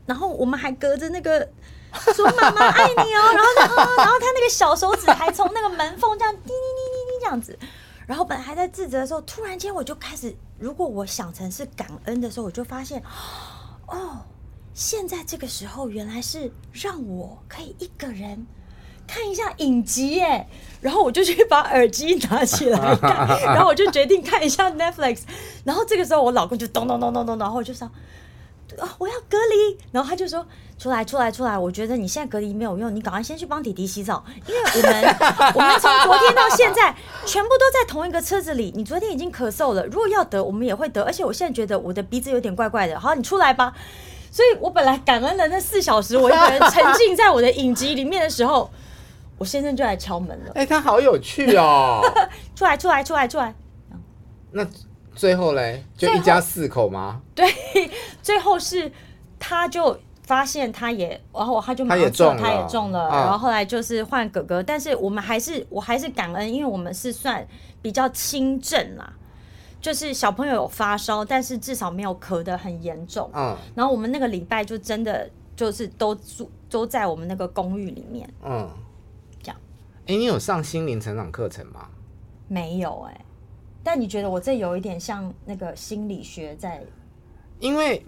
[0.05, 1.47] 然后我们还隔着那个
[2.13, 7.57] 说妈妈爱你哦，然后然后然后他那个小手指还从那个门缝这样滴滴滴滴滴这样子。
[8.05, 13.01] 然后本来还在自责的时候，突然间我就开始，如果我想成是感恩的时候，我就发现，
[13.87, 14.25] 哦，
[14.73, 18.45] 现在这个时候原来是让我可以一个人。
[19.07, 20.47] 看一下影集耶，
[20.81, 25.21] 然后我就去把耳机拿起来看， 然后我就决定看一下 Netflix。
[25.63, 27.89] 然后这个时候我老公就咚咚咚咚咚，然后我就说
[28.79, 29.77] 啊，我要隔离。
[29.91, 30.45] 然后他就说
[30.79, 35.15] 出来出来出来，我觉得你现在隔离没有用，你赶快先去帮弟弟洗澡，因为我们
[35.55, 36.95] 我们从昨天到现在
[37.25, 38.73] 全部都在同一个车子里。
[38.75, 42.99] 你昨天已经咳嗽了，如果要得我们也会得，而且我现在觉得我的鼻子有点怪怪的。
[42.99, 43.73] 好，你出来吧。
[44.31, 48.71] 所以我本来感恩了那四小时，我一个人沉浸在我的影集里面的时候。
[49.37, 50.51] 我先生就来敲门了。
[50.55, 52.01] 哎、欸，他好有趣哦！
[52.55, 53.53] 出来，出来，出来，出来。
[54.51, 54.65] 那
[55.15, 57.21] 最后嘞，就一家四口吗？
[57.35, 57.45] 对，
[58.21, 58.91] 最后是
[59.39, 63.09] 他就发现他也，然后他就他也中了，他也中了。
[63.09, 67.45] 然后后来就是换哥哥，但是我们还是我还是感恩，因为我们是算
[67.81, 69.11] 比较轻症啦，
[69.81, 73.29] 就是小朋友有发烧，但是至少没有咳得很严重。
[73.33, 73.57] 嗯。
[73.75, 78.29] 然后我们那个礼拜就真的就是都住都在我们那个公寓里面。
[78.45, 78.69] 嗯。
[80.05, 81.87] 哎、欸，你有上心灵成长课程吗？
[82.47, 83.25] 没有哎、欸，
[83.83, 86.83] 但你觉得我这有一点像那个心理学在？
[87.59, 88.05] 因为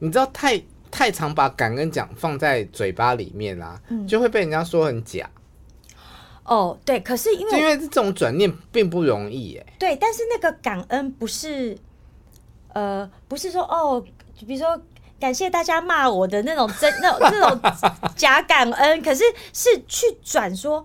[0.00, 0.60] 你知道太
[0.90, 5.30] 太常把感恩讲放在嘴巴里面啦、啊，嗯、就会被人家说很假。
[6.44, 9.72] 哦，对，可是因为因为这种转念并不容易哎、欸。
[9.78, 11.78] 对，但是那个感恩不是，
[12.72, 14.04] 呃，不是说哦，
[14.46, 14.82] 比如说。
[15.20, 17.72] 感谢大家骂我的那种真那种那种
[18.16, 20.84] 假感恩，可是是去转说，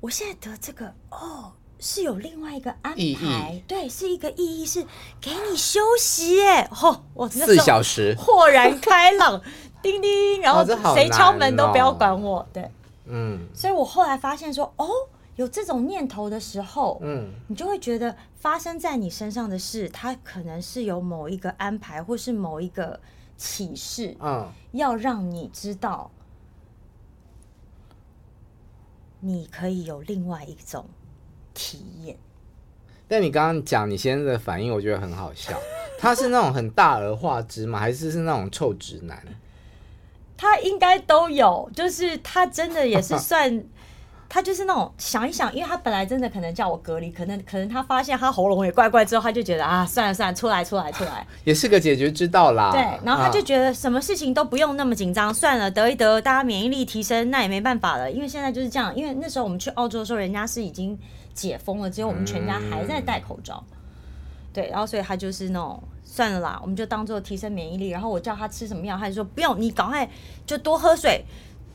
[0.00, 3.62] 我现在得这个哦，是有另外一个安排，义。
[3.66, 4.84] 对，是一个意义，是
[5.20, 6.68] 给你休息耶。
[6.82, 8.14] 哦，我四小时。
[8.18, 9.40] 豁然开朗，
[9.82, 12.70] 叮叮，然后谁敲门都不要管我，对，
[13.06, 14.88] 嗯，所以我后来发现说，哦，
[15.36, 23.00] 有这种念头的时候，嗯，你就会觉得发生在你身上的事，它可能是有某一个安排，或是某一个。
[23.40, 26.10] 启示，嗯，要让你知道，
[29.20, 30.86] 你可以有另外一种
[31.54, 32.16] 体验。
[33.06, 35.58] 但你刚刚讲你先生的反应，我觉得很好笑。
[35.98, 37.78] 他是那种很大而化之吗？
[37.78, 39.22] 还是是那种臭直男？
[40.36, 43.64] 他应该都有，就是他真的也是算。
[44.30, 52.70] 他就是那种想一想，因为他本来真的可能叫我隔离，可能可能他发现他喉咙也怪怪之后，他就觉得啊，算了算了，出来出来出来，也是个解决之道啦。
[52.70, 58.94] 对，然后他就觉得什么事情都不用那么紧张，啊、算了，得一得，大家免疫力提升，那也没办法了，因为现在就是这样。
[58.94, 60.98] 因为那时候我们去澳洲的时候，人家是已经
[61.32, 63.64] 解封了，只有我们全家还在戴口罩。
[63.70, 63.76] 嗯、
[64.52, 67.88] 对，然后所以他就是那种算了啦，我们就当做提升免疫力。
[67.88, 70.06] 然后我叫他吃什么药，他就说不用，你赶快
[70.44, 71.24] 就多喝水，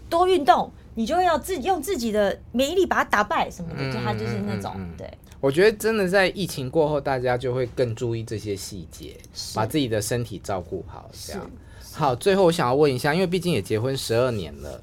[0.07, 0.71] 多运动。
[0.95, 5.09] 你就要自己用自己的免疫力把它打败什么的，就他就是那种对。
[5.39, 9.17] 我觉得真的在疫情过后，大家就会更注意这些细节，
[9.53, 11.09] 把自己的身体照顾好。
[11.11, 11.51] 这样
[11.91, 12.15] 好。
[12.15, 14.81] 最后我想要问一下，因为毕竟也结婚十二年了，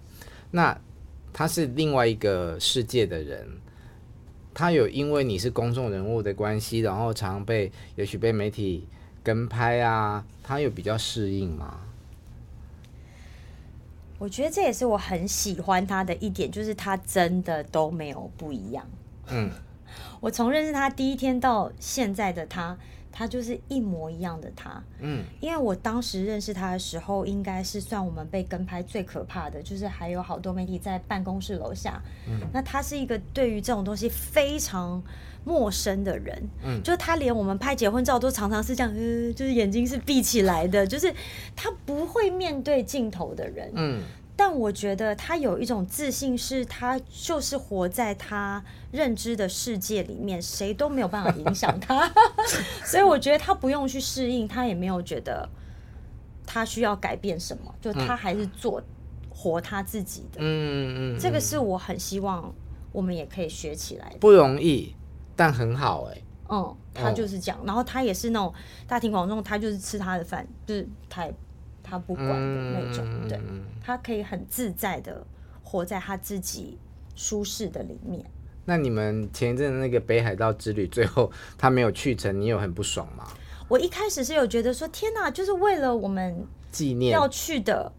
[0.50, 0.78] 那
[1.32, 3.48] 他是另外一个世界的人，
[4.52, 8.86] 他有因为你是公众人物的关系，然后常被也许被媒体
[9.22, 11.80] 跟拍啊，他有比较适应吗？
[14.20, 18.86] 我觉得这也是我很喜欢他的一点，就是他真的都没有不一样。
[19.28, 19.50] 嗯，
[20.20, 22.76] 我从认识他第一天到现在的他，
[23.10, 24.82] 他就是一模一样的他。
[24.98, 31.98] 嗯，因为我当时认识他的时候，应该是算我们被跟拍最可怕的，就是还有好多媒体在办公室楼下。
[32.28, 35.02] 嗯，那他是一个对于这种东西非常
[35.44, 36.48] 陌生的人。
[36.64, 41.12] 嗯，就是他连我们拍结婚照都常常是这样，呃，就是眼睛是闭起来的，就是
[41.56, 43.70] 他不会面对镜头的人。
[43.74, 44.00] 嗯。
[44.36, 52.10] 但我觉得他有一种自信，是他就是活在他认知的世界里面，谁都没有办法影响他，
[52.82, 55.46] 所以我觉得他不用去适应，他也没有觉得
[56.46, 58.82] 他需要改变什么，就他还是做
[59.28, 60.38] 活他自己的。
[60.38, 62.50] 嗯嗯，这个是我很希望
[62.92, 64.16] 我们也可以学起来的。
[64.20, 64.94] 不容易，
[65.40, 66.24] 但很好哎、欸。
[66.50, 68.52] 嗯，他就是这样，然后他也是那种
[68.86, 71.34] 大庭广众，他就是吃他的饭，就是他也。
[71.82, 73.40] 他不管的那种，嗯、对，
[73.82, 75.26] 他可以很自在的
[75.64, 76.78] 活在他自己
[77.16, 78.24] 舒适的里面。
[78.64, 83.26] 那你们前一阵那个北海道之旅，最后他没有去成，你有很不爽吗？
[83.66, 87.90] 我一开始是有觉得说，天哪，就是为了我们纪念要去的，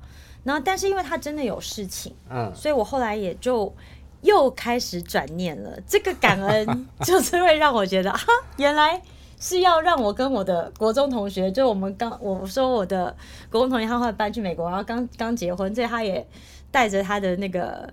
[0.46, 3.76] 然后但是因为他真的有事情，嗯，所以我后来也就
[4.22, 5.78] 又开始转念了。
[5.88, 8.26] 这个感恩 就是会让我觉得，哈，
[8.58, 9.02] 原来
[9.40, 13.16] 是要让我跟我的国中同学，就我们刚我说我的
[13.50, 16.28] 国中同学他后来搬去美国，然后刚刚结婚，所以他也
[16.72, 17.92] 带着他的那个。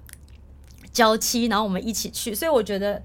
[0.91, 3.01] 娇妻，然后我们一起去，所以我觉得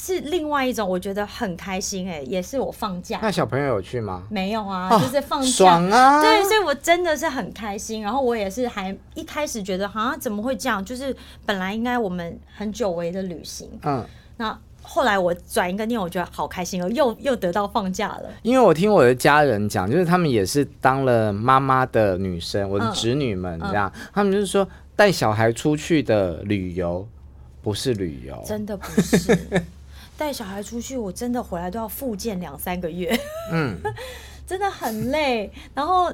[0.00, 3.18] 是另外一种，我觉得很开心哎、欸，也是我放假。
[3.20, 4.22] 那小朋友有去吗？
[4.30, 6.22] 没有啊，就是放假，哦、爽啊！
[6.22, 8.00] 对，所以我真的是很开心。
[8.00, 10.82] 然后我也是还一开始觉得，好像怎么会这样？
[10.82, 14.02] 就是本来应该我们很久违的旅行，嗯，
[14.38, 18.30] 那后来我转一个念，我觉得好开心哦，又又得到放假了。
[18.42, 24.66] 因为我听我的家人讲，就是他们也是当了妈妈的女生，我的侄女们这样，嗯嗯、他们就是说。
[24.96, 27.08] 带小孩出去的旅游
[27.62, 29.34] 不是旅游，真的不是。
[30.20, 33.10] 带小孩出去，我真的回来都要复健两三个月，
[33.50, 33.74] 嗯，
[34.46, 35.50] 真的很累。
[35.74, 36.12] 然后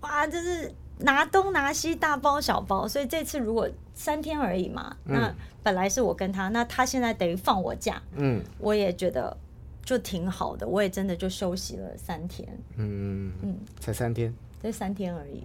[0.00, 2.86] 哇，就是拿东拿西，大包小包。
[2.86, 9.34] 所以这次如果三天而已嘛，嗯、那本来是我跟他，那他现在等于放我假，嗯，我也觉得
[9.82, 10.68] 就挺好的。
[10.68, 12.46] 我也真的就休息了三天，
[12.76, 15.42] 嗯嗯，才三天，这三天而已。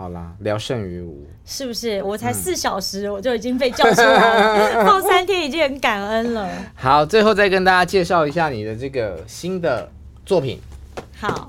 [0.00, 2.02] 好啦，聊胜于无，是不是？
[2.02, 6.48] 我才四小时，我就已经被叫出来了，放三天已经很感恩了。
[6.74, 9.92] 好，最后再跟大家介绍一下你的这个新的
[10.24, 10.58] 作品。
[11.14, 11.46] 好，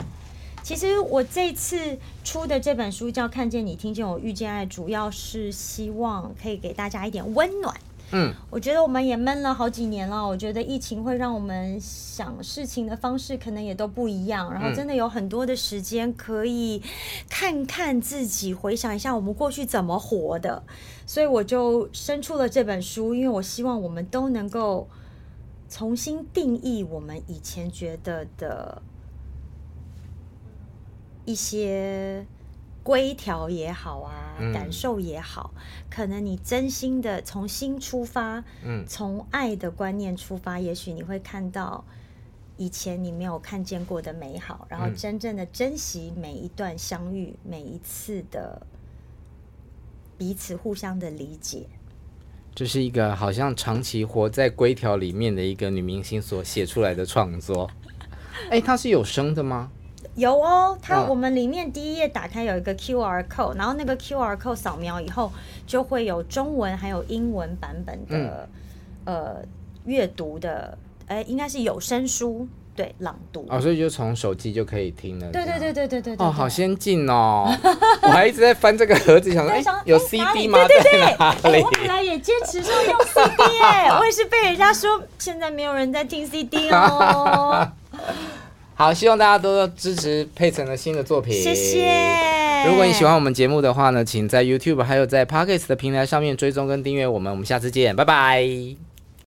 [0.61, 7.73] 其实我这次出的这本书叫《看见你，听见我，遇见爱》，主要是希望可以给大家一点温暖。
[8.13, 10.27] 嗯，我觉得我们也闷了好几年了。
[10.27, 14.51] 我觉得疫情会让我们想事情的方式可能也都不一样。
[14.51, 16.81] 然后真的有很多的时间可以
[17.29, 20.63] 看看自己，回想一下我们过去怎么活的。
[21.05, 24.87] 所以我就生出了这本书，因为我希望我们都能够
[25.69, 28.81] 重新定义我们以前觉得的
[31.25, 32.25] 一些。
[32.83, 41.85] 规条也好啊，感受也好，嗯、可能你真心的从心出发，嗯，从爱的观念出发，也许你会看到
[42.57, 48.65] 以前你没有看见过的美好，然后真正的珍惜每一段相遇，每一次的
[50.17, 51.67] 彼此互相的理解。
[52.53, 57.69] 这是一个好像长期活在规条里面的一个女明星所写出来的创作。
[58.49, 59.71] 哎，它是有声的吗？
[60.15, 65.31] 有哦，它我们里面第一页打开有一个 QR code，然后那个 QR code 扫描以后
[65.65, 68.47] 就会有中文还有英文版本的、
[69.05, 69.35] 嗯、呃
[69.85, 75.31] 阅读的，哎，应该是有声书对朗读哦，所以就从手机就可以听了。
[75.31, 76.27] 对对对对对对对。
[76.27, 77.49] 哦，好先进哦！
[78.03, 80.59] 我还一直在翻这个盒子，想说哎，有 CD 吗？
[80.67, 87.71] 对对对，哎，我本来也坚持说用 CD 哎， 我也是被人家说现在没有人在听 CD 哦。
[88.81, 91.31] 好，希望大家多多支持佩岑的新的作品。
[91.39, 91.85] 谢谢。
[92.65, 97.31] 如果你喜欢我们节目的话呢，请在 YouTube 还有在 Podcast 的平台上面追踪跟订阅我们。
[97.31, 98.90] 我们下次见，拜拜。